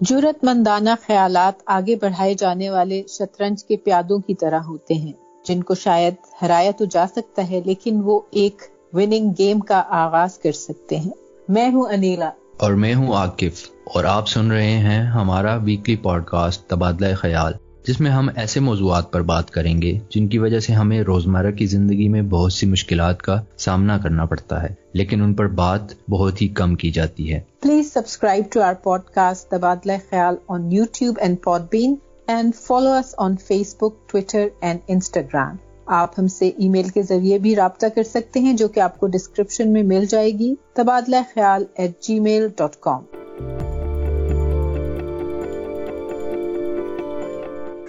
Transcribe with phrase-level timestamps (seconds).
[0.00, 5.12] جرت مندانہ خیالات آگے بڑھائے جانے والے شطرنج کے پیادوں کی طرح ہوتے ہیں،
[5.48, 10.38] جن کو شاید ہرایا تو جا سکتا ہے، لیکن وہ ایک وننگ گیم کا آغاز
[10.38, 11.10] کر سکتے ہیں۔
[11.48, 16.24] میں ہوں انیلا۔ اور میں ہوں عاقف اور آپ سن رہے ہیں ہمارا ویکلی پوڈ
[16.24, 17.52] کاسٹ تبادلہ خیال۔
[17.86, 21.50] جس میں ہم ایسے موضوعات پر بات کریں گے جن کی وجہ سے ہمیں روزمرہ
[21.50, 25.92] کی زندگی میں بہت سی مشکلات کا سامنا کرنا پڑتا ہے، لیکن ان پر بات
[26.10, 28.74] بہت ہی کم کی جاتی ہے۔ Please subscribe to our
[29.14, 31.94] podcast Tabadla Khayal on YouTube and Podbean
[32.28, 33.36] and follow us on
[33.80, 35.56] Facebook Twitter and Instagram
[35.92, 38.98] آپ ہم سے ای میل کے ذریعے بھی رابطہ کر سکتے ہیں، جو کہ آپ
[38.98, 43.04] کو ڈسکرپشن میں مل جائے گی تبادلہ خیال at G mile dot com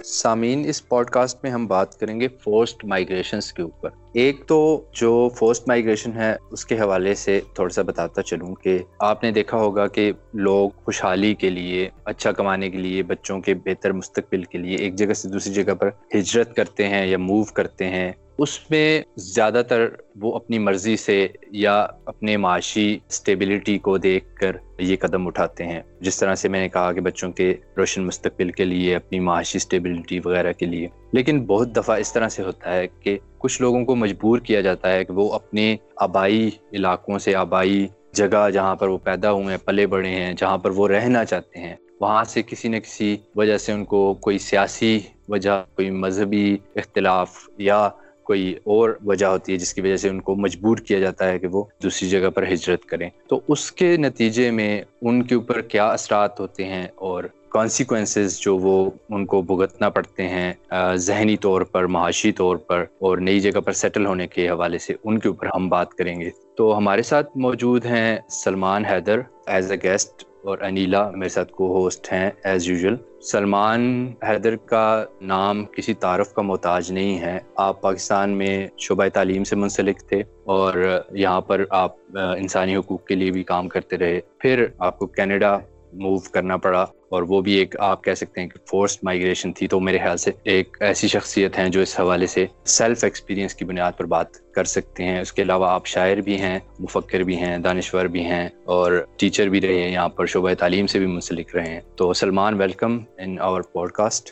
[0.04, 4.84] سامعین، اس پوڈ کاسٹ میں ہم بات کریں گے فورسٹ مائگریشنس کے اوپر۔ ایک تو
[4.92, 9.30] جو فورسٹ مائگریشن ہے، اس کے حوالے سے تھوڑا سا بتاتا چلوں کہ آپ نے
[9.30, 14.42] دیکھا ہوگا کہ لوگ خوشحالی کے لیے اچھا کمانے کے لیے، بچوں کے بہتر مستقبل
[14.42, 18.12] کے لیے ایک جگہ سے دوسری جگہ پر ہجرت کرتے ہیں یا موو کرتے ہیں۔
[18.42, 24.56] اس میں زیادہ تر وہ اپنی مرضی سے یا اپنے معاشی اسٹیبلٹی کو دیکھ کر
[24.78, 28.50] یہ قدم اٹھاتے ہیں۔ جس طرح سے میں نے کہا کہ بچوں کے روشن مستقبل
[28.50, 32.74] کے لیے، اپنی معاشی اسٹیبلٹی وغیرہ کے لیے۔ لیکن بہت دفعہ اس طرح سے ہوتا
[32.74, 37.34] ہے کہ کچھ لوگوں کو مجبور کیا جاتا ہے کہ وہ اپنے آبائی علاقوں سے
[37.34, 41.24] آبائی جگہ جہاں پر وہ پیدا ہوئے ہیں پلے بڑے ہیں، جہاں پر وہ رہنا
[41.24, 45.90] چاہتے ہیں، وہاں سے کسی نہ کسی وجہ سے ان کو کوئی سیاسی وجہ، کوئی
[45.90, 47.88] مذہبی اختلاف یا
[48.24, 51.38] کوئی اور وجہ ہوتی ہے جس کی وجہ سے ان کو مجبور کیا جاتا ہے
[51.38, 55.60] کہ وہ دوسری جگہ پر ہجرت کریں۔ تو اس کے نتیجے میں ان کے اوپر
[55.60, 60.52] کیا اثرات ہوتے ہیں اور کانسیکوینسز جو وہ ان کو بھگتنا پڑتے ہیں
[60.96, 64.94] ذہنی طور پر، معاشی طور پر اور نئی جگہ پر سیٹل ہونے کے حوالے سے
[65.04, 69.70] ان کے اوپر ہم بات کریں گے۔ تو ہمارے ساتھ موجود ہیں Salman Haider as
[69.70, 75.64] a guest اور انیلا میرے ساتھ کو ہوسٹ ہیں ایز یوزول سلمان حیدر کا نام
[75.66, 77.38] کسی تعارف کا محتاج نہیں ہے.
[77.56, 83.14] آپ پاکستان میں شعبۂ تعلیم سے منسلک تھے اور یہاں پر آپ انسانی حقوق کے
[83.14, 84.20] لیے بھی کام کرتے رہے.
[84.38, 85.58] پھر آپ کو کینیڈا
[85.92, 86.84] موو کرنا پڑا.
[87.12, 90.16] اور وہ بھی ایک آپ کہہ سکتے ہیں کہ فورسڈ مائگریشن تھی، تو میرے خیال
[90.16, 94.52] سے ایک ایسی شخصیت ہیں جو اس حوالے سے سیلف ایکسپیرینس کی بنیاد پر بات
[94.54, 98.24] کر سکتے ہیں۔ اس کے علاوہ آپ شاعر بھی ہیں، مفکر بھی ہیں، دانشور بھی
[98.24, 101.80] ہیں اور ٹیچر بھی رہے ہیں یہاں پر شعبۂ تعلیم سے بھی منسلک رہے ہیں۔
[101.96, 103.62] تو Salman welcome in our
[103.92, 104.30] podcast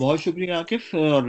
[0.00, 1.22] بہت شکریہ عاقف اور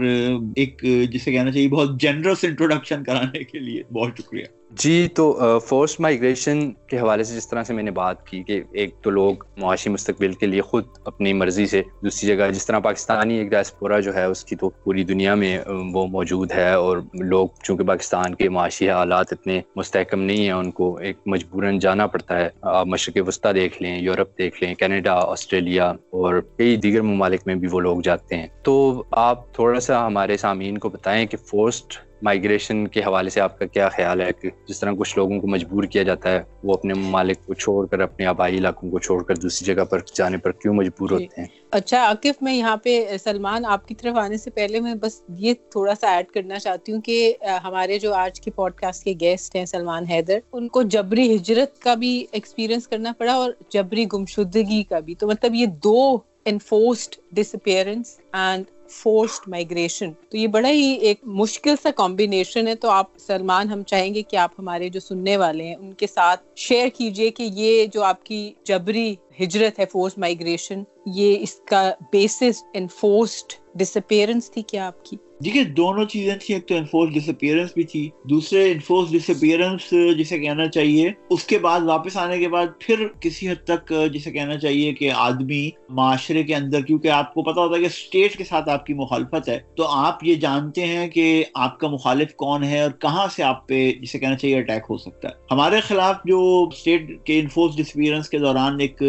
[0.56, 0.82] ایک
[1.12, 6.72] جسے کہنا چاہیے، بہت جنرس انٹروڈکشن کرانے کے لیے بہت شکریہ۔ جی تو فورس مائگریشن
[6.72, 9.90] کے حوالے سے جس طرح سے میں نے بات کی کہ ایک تو لوگ معاشی
[9.90, 14.16] مستقبل کے لیے خود اپنی مرضی سے دوسری جگہ، جس طرح پاکستانی ایک ڈائسپورا جو
[14.16, 15.58] ہے، اس کی تو پوری دنیا میں
[15.94, 20.72] وہ موجود ہے اور لوگ چونکہ پاکستان کے معاشی حالات اتنے مستحکم نہیں ہیں، ان
[20.72, 25.14] کو ایک مجبوراً جانا پڑتا ہے۔ آپ مشرق وسطیٰ دیکھ لیں، یورپ دیکھ لیں، کینیڈا،
[25.14, 30.06] آسٹریلیا اور کئی دیگر ممالک میں بھی وہ لوگ جاتے ہیں۔ تو آپ تھوڑا سا
[30.08, 34.32] ہمارے سامعین کو بتائیں کہ فورسٹ مائگریشن کے حوالے سے آپ کا کیا خیال ہے
[34.34, 37.86] کہ جس طرح کچھ لوگوں کو مجبور کیا جاتا ہے وہ اپنے ممالک کو چھوڑ
[37.88, 41.16] کر اپنے آبائی علاقوں کو چھوڑ کر دوسری جگہ پر جانے پر کیوں مجبور جی۔
[41.16, 44.94] ہوتے ہیں اچھا عاقف میں یہاں پہ سلمان آپ کی طرف آنے سے پہلے میں
[44.96, 47.34] بس یہ تھوڑا سا ایڈ کرنا چاہتی ہوں کہ
[47.64, 51.80] ہمارے جو آج کے پوڈ کاسٹ کے گیسٹ ہیں سلمان حیدر ان کو جبری ہجرت
[51.80, 57.16] کا بھی ایکسپیرئنس کرنا پڑا اور جبری گمشدگی کا بھی تو مطلب یہ دو enforced
[57.56, 62.76] disappearance and forced migration تو یہ بڑا ہی ایک مشکل سا کمبینیشن ہے.
[62.76, 66.08] تو آپ سلمان، ہم چاہیں گے کہ آپ ہمارے جو سننے والے ہیں، ان کے
[66.08, 71.56] ساتھ شیئر کیجیے کہ یہ جو آپ کی جبری ہجرت ہے فورس مائگریشن یہ اس
[71.66, 76.76] کا بیسس انفورسڈ ڈس اپیئرنس تھی کیا آپ کی؟ دیکھیے، دونوں چیزیں تھیں، ایک تو
[76.76, 81.82] انفورس ڈس اپیئرنس بھی تھی، دوسرے انفورس ڈس اپیئرنس جسے کہنا چاہیے، اس کے بعد
[81.86, 86.56] واپس آنے کے بعد پھر کسی حد تک، جسے کہنا چاہیے کہ آدمی معاشرے کے
[86.56, 89.60] اندر، کیونکہ آپ کو پتا ہوتا ہے کہ اسٹیٹ کے ساتھ آپ کی مخالفت ہے،
[89.78, 93.68] تو آپ یہ جانتے ہیں کہ آپ کا مخالف کون ہے اور کہاں سے آپ
[93.68, 97.92] پہ، جسے کہنا چاہیے اٹیک ہو سکتا ہے۔ ہمارے خلاف جو اسٹیٹ کے انفورس ڈس
[97.96, 99.04] اپیئرنس کے دوران ایک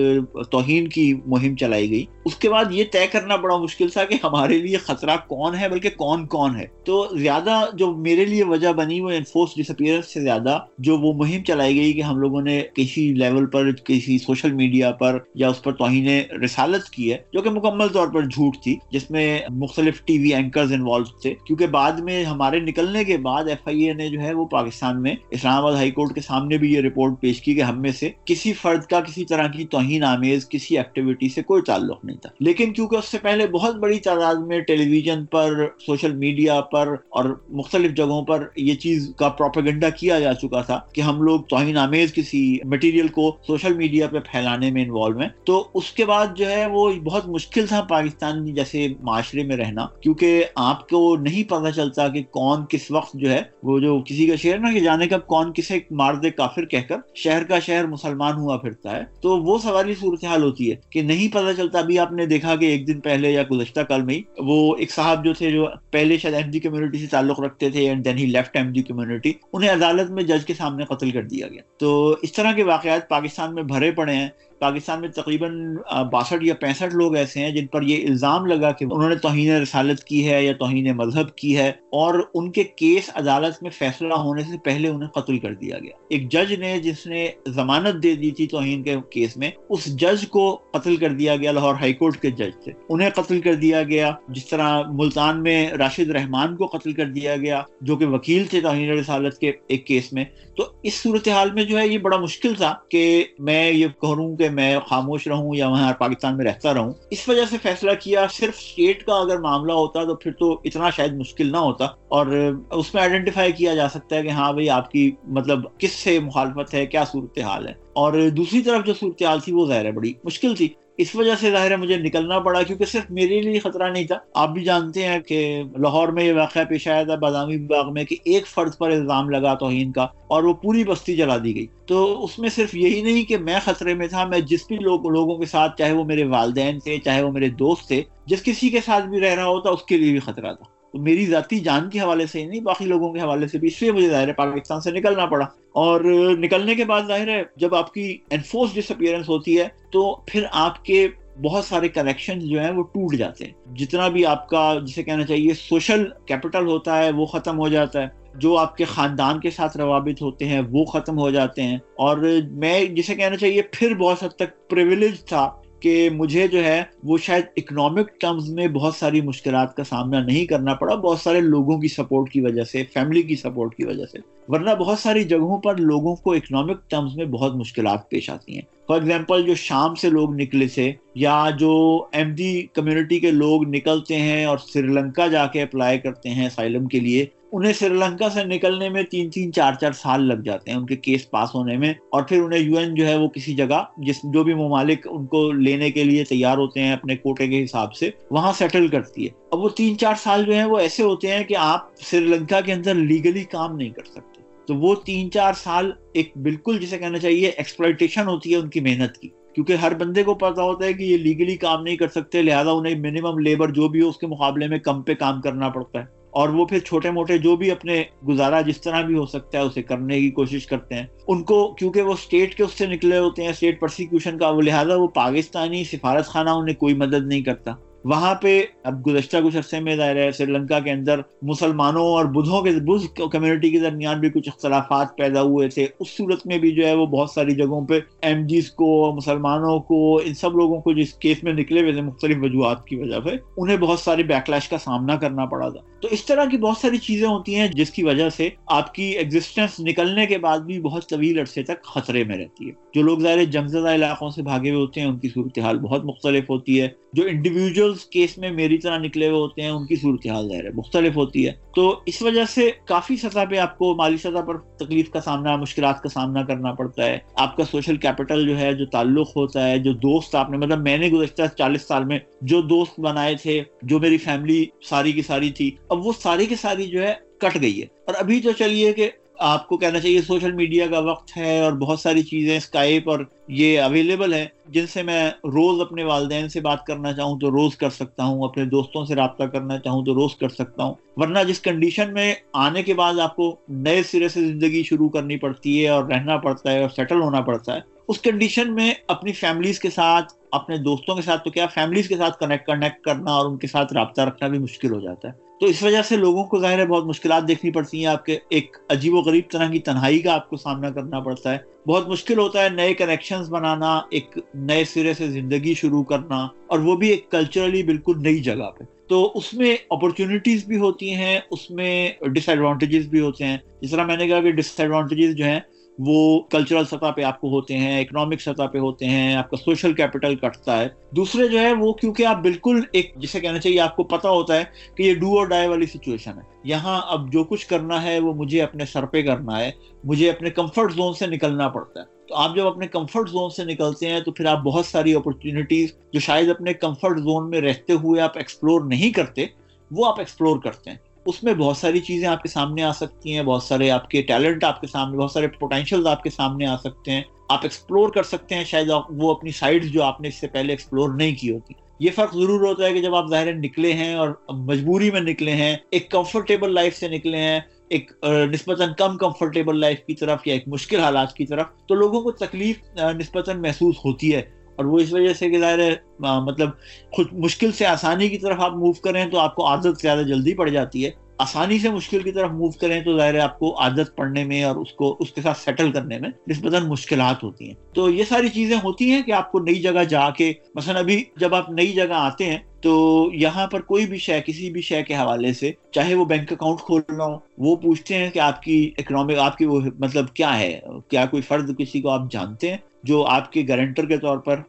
[0.51, 4.17] توہین کی مہم چلائی گئی، اس کے بعد یہ طے کرنا بڑا مشکل تھا کہ
[4.25, 8.45] ہمارے لیے خطرہ کون ہے، بلکہ کون کون کون ہے۔ تو زیادہ جو میرے لیے
[8.45, 12.19] وجہ بنی وہ انفورس ڈس اپیئرنس سے زیادہ جو وہ مہم چلائی گئی کہ ہم
[12.19, 16.09] لوگوں نے کسی لیول پر، کسی سوشل میڈیا پر یا اس پر توہین
[16.45, 20.35] رسالت کی ہے، جو کہ مکمل طور پر جھوٹ تھی، جس میں مختلف ٹی وی
[20.35, 24.21] اینکرز انوالو تھے۔ کیونکہ بعد میں ہمارے نکلنے کے بعد ایف آئی اے نے جو
[24.21, 27.55] ہے وہ پاکستان میں اسلام آباد ہائی کورٹ کے سامنے بھی یہ رپورٹ پیش کی
[27.55, 31.43] کہ ہم میں سے کسی فرد کا کسی طرح کی توہین، آمیز، کسی ایکٹیویٹی سے
[31.43, 35.25] کوئی تعلق نہیں تھا۔ لیکن کیونکہ اس سے پہلے بہت بڑی تعداد میں ٹیلی ویژن
[35.25, 40.33] پر سوشل سوشل میڈیا پر اور مختلف جگہوں پر یہ چیز کا پروپیگنڈا کیا جا
[40.35, 44.85] چکا تھا کہ ہم لوگ توہین آمیز کسی مٹیریل کو سوشل میڈیا پہ پھیلانے میں
[44.85, 49.43] انوالو ہیں۔ تو اس کے بعد جو ہے وہ بہت مشکل تھا پاکستان جیسے معاشرے
[49.43, 53.79] میں رہنا، کیونکہ آپ کو نہیں پتہ چلتا کہ کون کس وقت جو ہے وہ
[53.79, 57.45] جو کسی کا شہر نا، کہ جانے کا کون کسے مارد کافر کہہ کر شہر
[57.45, 61.53] کا شہر مسلمان ہوا پھرتا ہے۔ تو وہ سواری صورتحال ہوتی ہے کہ نہیں پتہ
[61.57, 64.77] چلتا، ابھی آپ نے دیکھا کہ ایک دن پہلے یا گزشتہ کل میں ہی وہ
[64.77, 65.67] ایک صاحب جو تھے جو
[65.99, 68.83] پہلے شاید ایم جی کمیونٹی سے تعلق رکھتے تھے and then he left M G
[68.83, 72.63] community انہیں عدالت میں جج کے سامنے قتل کر دیا گیا۔ تو اس طرح کے
[72.63, 75.77] واقعات پاکستان میں بھرے پڑے ہیں۔ پاکستان میں تقریباً
[76.13, 79.53] باسٹھ یا پینسٹھ لوگ ایسے ہیں جن پر یہ الزام لگا کہ انہوں نے توہین
[79.53, 84.15] رسالت کی ہے یا توہین مذہب کی ہے اور ان کے کیس عدالت میں فیصلہ
[84.15, 88.15] ہونے سے پہلے انہیں قتل کر دیا گیا۔ ایک جج نے جس نے ضمانت دے
[88.15, 91.93] دی تھی توہین کے کیس میں، اس جج کو قتل کر دیا گیا، لاہور ہائی
[91.93, 96.57] کورٹ کے جج تھے۔ انہیں قتل کر دیا گیا، جس طرح ملتان میں راشد رحمان
[96.57, 100.25] کو قتل کر دیا گیا، جو کہ وکیل تھے توہین رسالت کے ایک کیس میں۔
[100.57, 104.48] تو اس صورتحال میں جو ہے، یہ بڑا مشکل تھا کہ میں یہ کہوں کہ
[104.49, 108.55] میں خاموش رہوں یا وہاں پاکستان میں رہتا رہوں، اس وجہ سے فیصلہ کیا، صرف
[108.59, 112.27] اسٹیٹ کا اگر معاملہ ہوتا تو پھر تو اتنا شاید مشکل نہ ہوتا اور
[112.71, 116.19] اس میں آئیڈینٹیفائی کیا جا سکتا ہے کہ ہاں بھائی آپ کی مطلب کس سے
[116.19, 120.13] مخالفت ہے، کیا صورتحال ہے اور دوسری طرف جو صورتحال تھی وہ ظاہر ہے، بڑی
[120.25, 120.69] مشکل تھی۔
[120.99, 124.19] اس وجہ سے ظاہر ہے مجھے نکلنا پڑا کیونکہ صرف میرے لیے خطرہ نہیں تھا۔
[124.35, 128.05] آپ بھی جانتے ہیں کہ لاہور میں یہ واقعہ پیش آیا تھا بادامی باغ میں
[128.05, 131.67] کہ ایک فرد پر الزام لگا توہین کا اور وہ پوری بستی جلا دی گئی۔
[131.87, 135.07] تو اس میں صرف یہی نہیں کہ میں خطرے میں تھا، میں جس بھی لوگ
[135.07, 138.69] لوگوں کے ساتھ، چاہے وہ میرے والدین تھے، چاہے وہ میرے دوست تھے، جس کسی
[138.69, 141.61] کے ساتھ بھی رہ رہا ہوتا، اس کے لیے بھی خطرہ تھا۔ تو میری ذاتی
[141.61, 144.09] جان کے حوالے سے ہی نہیں، باقی لوگوں کے حوالے سے بھی۔ اس لیے مجھے
[144.09, 145.45] ظاہر ہے پاکستان سے نکلنا پڑا۔
[145.79, 146.01] اور
[146.39, 150.43] نکلنے کے بعد ظاہر ہے، جب آپ کی انفورس ڈس اپیئرنس ہوتی ہے، تو پھر
[150.53, 151.09] آپ کے
[151.45, 155.27] بہت سارے کنیکشن جو ہیں وہ ٹوٹ جاتے ہیں۔ جتنا بھی آپ کا جسے کہنا
[155.27, 159.51] چاہیے سوشل کیپٹل ہوتا ہے، وہ ختم ہو جاتا ہے۔ جو آپ کے خاندان کے
[159.51, 162.17] ساتھ روابط ہوتے ہیں، وہ ختم ہو جاتے ہیں۔ اور
[162.51, 167.19] میں جسے کہنا چاہیے، پھر بہت حد تک پریولیج تھا۔ کہ مجھے جو ہے وہ
[167.19, 171.79] شاید اکنامک ٹرمز میں بہت ساری مشکلات کا سامنا نہیں کرنا پڑا، بہت سارے لوگوں
[171.79, 175.59] کی سپورٹ کی وجہ سے فیملی کی سپورٹ کی وجہ سے۔ ورنہ بہت ساری جگہوں
[175.59, 179.95] پر لوگوں کو اکنامک ٹرمز میں بہت مشکلات پیش آتی ہیں۔ فار ایگزامپل جو شام
[179.95, 184.87] سے لوگ نکلے تھے یا جو ایم ڈی کمیونٹی کے لوگ نکلتے ہیں اور سری
[184.87, 189.03] لنکا جا کے اپلائی کرتے ہیں سائلم کے لیے انہیں سری لنکا سے نکلنے میں
[189.03, 192.23] تین تین چار چار سال لگ جاتے ہیں، ان کے کیس پاس ہونے میں۔ اور
[192.23, 195.53] پھر انہیں یو این جو ہے وہ کسی جگہ، جس جو بھی ممالک ان کو
[195.53, 199.31] لینے کے لیے تیار ہوتے ہیں اپنے کوٹے کے حساب سے، وہاں سیٹل کرتی ہے۔
[199.53, 202.61] اب وہ تین چار سال جو ہیں وہ ایسے ہوتے ہیں کہ آپ سری لنکا
[202.61, 206.99] کے اندر لیگلی کام نہیں کر سکتے۔ تو وہ تین چار سال ایک بالکل جسے
[206.99, 210.87] کہنا چاہیے ایکسپلائٹیشن ہوتی ہے ان کی محنت کی۔ کیونکہ ہر بندے کو پتا ہوتا
[210.87, 214.09] ہے کہ یہ لیگلی کام نہیں کر سکتے، لہٰذا انہیں منیمم لیبر جو بھی ہو
[214.09, 217.39] اس کے مقابلے میں کم پہ کام کرنا پڑتا ہے۔ اور وہ پھر چھوٹے موٹے
[217.39, 220.95] جو بھی اپنے گزارا جس طرح بھی ہو سکتا ہے اسے کرنے کی کوشش کرتے
[220.95, 224.51] ہیں۔ ان کو کیونکہ وہ اسٹیٹ کے اس سے نکلے ہوتے ہیں اسٹیٹ پرسیکیوشن کا
[224.51, 227.75] وہ لہٰذا وہ پاکستانی سفارت خانہ انہیں کوئی مدد نہیں کرتا۔
[228.05, 232.25] وہاں پہ اب گزشتہ کچھ عرصے میں ظاہر ہے سری لنکا کے اندر مسلمانوں اور
[232.25, 236.59] بدھوں کے بدھ کمیونٹی کے درمیان بھی کچھ اختلافات پیدا ہوئے تھے۔ اس صورت میں
[236.59, 240.57] بھی جو ہے وہ بہت ساری جگہوں پہ ایم جیز کو، مسلمانوں کو، ان سب
[240.57, 243.99] لوگوں کو جس کیس میں نکلے ہوئے تھے مختلف وجوہات کی وجہ سے، انہیں بہت
[243.99, 247.55] ساری بیکلیش کا سامنا کرنا پڑا تھا۔ تو اس طرح کی بہت ساری چیزیں ہوتی
[247.55, 251.63] ہیں جس کی وجہ سے آپ کی ایگزسٹنس نکلنے کے بعد بھی بہت طویل عرصے
[251.63, 255.01] تک خطرے میں رہتی ہے۔ جو لوگ ظاہر جنگ زدہ علاقوں سے بھاگے ہوئے ہوتے
[255.01, 258.99] ہیں، ان کی صورتحال بہت مختلف ہوتی ہے۔ جو انڈیویجول انڈیویجولس کیس میں میری طرح
[258.99, 262.45] نکلے ہوئے ہوتے ہیں، ان کی صورتحال ظاہر ہے، مختلف ہوتی ہے۔ تو اس وجہ
[262.45, 266.43] سے کافی سطح پہ آپ کو مالی سطح پر تکلیف کا سامنا، مشکلات کا سامنا
[266.43, 270.35] کرنا پڑتا ہے۔ آپ کا سوشل کیپٹل جو ہے، جو تعلق ہوتا ہے، جو دوست
[270.35, 274.19] آپ نے مطلب میں نے گزشتہ چالیس سال میں جو دوست بنائے تھے، جو میری
[274.19, 277.87] فیملی ساری کی ساری تھی، اب وہ ساری کی ساری جو ہے کٹ گئی ہے۔
[278.07, 281.73] اور ابھی تو چلیے کہ آپ کو کہنا چاہیے سوشل میڈیا کا وقت ہے اور
[281.73, 283.19] بہت ساری چیزیں اسکائپ اور
[283.49, 287.77] یہ اویلیبل ہے جن سے میں روز اپنے والدین سے بات کرنا چاہوں تو روز
[287.77, 291.39] کر سکتا ہوں، اپنے دوستوں سے رابطہ کرنا چاہوں تو روز کر سکتا ہوں۔ ورنہ
[291.49, 295.85] جس کنڈیشن میں آنے کے بعد آپ کو نئے سرے سے زندگی شروع کرنی پڑتی
[295.85, 299.81] ہے اور رہنا پڑتا ہے اور سیٹل ہونا پڑتا ہے، اس کنڈیشن میں اپنی فیملیز
[299.81, 303.47] کے ساتھ، اپنے دوستوں کے ساتھ تو کیا فیملیز کے ساتھ کنیکٹ کنیکٹ کرنا اور
[303.47, 306.45] ان کے ساتھ رابطہ رکھنا بھی مشکل ہو جاتا ہے۔ تو اس وجہ سے لوگوں
[306.45, 309.71] کو ظاہر ہے بہت مشکلات دیکھنی پڑتی ہیں۔ آپ کے ایک عجیب و غریب طرح
[309.71, 313.51] کی تنہائی کا آپ کو سامنا کرنا پڑتا ہے۔ بہت مشکل ہوتا ہے نئے کنیکشنز
[313.51, 318.39] بنانا، ایک نئے سرے سے زندگی شروع کرنا اور وہ بھی ایک کلچرلی بالکل نئی
[318.39, 323.45] جگہ پہ۔ تو اس میں اپرچونیٹیز بھی ہوتی ہیں، اس میں ڈس ایڈوانٹیجز بھی ہوتے
[323.45, 325.61] ہیں۔ جس طرح میں نے کہا کہ ڈس ایڈوانٹیجز جو ہیں
[325.99, 329.57] وہ کلچرل سطح پہ آپ کو ہوتے ہیں اکنامک سطح پہ ہوتے ہیں، آپ کا
[329.57, 333.81] سوشل کیپٹل کٹتا ہے۔ دوسرے جو ہے، وہ کیونکہ آپ بالکل ایک جسے کہنا چاہیے،
[333.81, 334.65] آپ کو پتا ہوتا ہے
[334.95, 338.35] کہ یہ ڈو اور ڈائی والی سچویشن ہے۔ یہاں اب جو کچھ کرنا ہے، وہ
[338.35, 339.71] مجھے اپنے سر پہ کرنا ہے،
[340.05, 343.65] مجھے اپنے کمفرٹ زون سے نکلنا پڑتا ہے۔ تو آپ جب اپنے کمفرٹ زون سے
[343.65, 347.93] نکلتے ہیں، تو پھر آپ بہت ساری اپرچونیٹیز جو شاید اپنے کمفرٹ زون میں رہتے
[347.93, 349.47] ہوئے آپ ایکسپلور نہیں کرتے،
[349.91, 350.97] وہ آپ ایکسپلور کرتے ہیں۔
[351.29, 354.23] اس میں بہت ساری چیزیں آپ کے سامنے آ سکتی ہیں، بہت سارے آپ کے
[354.23, 358.09] ٹیلنٹ آپ کے سامنے، بہت سارے پوٹینشیل آپ کے سامنے آ سکتے ہیں۔ آپ ایکسپلور
[358.09, 361.35] کر سکتے ہیں، شاید وہ اپنی سائڈ جو آپ نے اس سے پہلے ایکسپلور نہیں
[361.35, 365.11] کی ہوتی۔ یہ فرق ضرور ہوتا ہے کہ جب آپ ظاہر نکلے ہیں اور مجبوری
[365.11, 368.13] میں نکلے ہیں، ایک کمفرٹیبل لائف سے نکلے ہیں، ایک
[368.53, 372.31] نسبتاً کم کمفرٹیبل لائف کی طرف یا ایک مشکل حالات کی طرف، تو لوگوں کو
[372.31, 374.43] تکلیف نسبتاً محسوس ہوتی ہے۔
[374.79, 376.71] اور وہ اس وجہ سے کہ ظاہر ہے مطلب
[377.13, 380.55] خود مشکل سے آسانی کی طرف آپ موو کریں تو آپ کو عادت زیادہ جلدی
[380.55, 383.81] پڑ جاتی ہے۔ آسانی سے مشکل کی طرف موو کریں تو ظاہر ہے آپ کو
[383.81, 387.67] عادت پڑھنے میں اور اس کو، اس کے ساتھ سیٹل کرنے میں نسبتاً مشکلات ہوتی
[387.67, 390.99] ہیں۔ تو یہ ساری چیزیں ہوتی ہیں کہ آپ کو نئی جگہ جا کے، مثلا
[390.99, 394.81] ابھی جب آپ نئی جگہ آتے ہیں تو یہاں پر کوئی بھی شے، کسی بھی
[394.81, 398.63] شے کے حوالے سے، چاہے وہ بینک اکاؤنٹ کھولنا ہو، وہ پوچھتے ہیں کہ آپ
[398.63, 402.71] کی اکنامک آپ کی وہ مطلب کیا ہے، کیا کوئی فرد کسی کو آپ جانتے
[402.71, 404.61] ہیں؟ جو آپ کے گارنٹر کے طور پر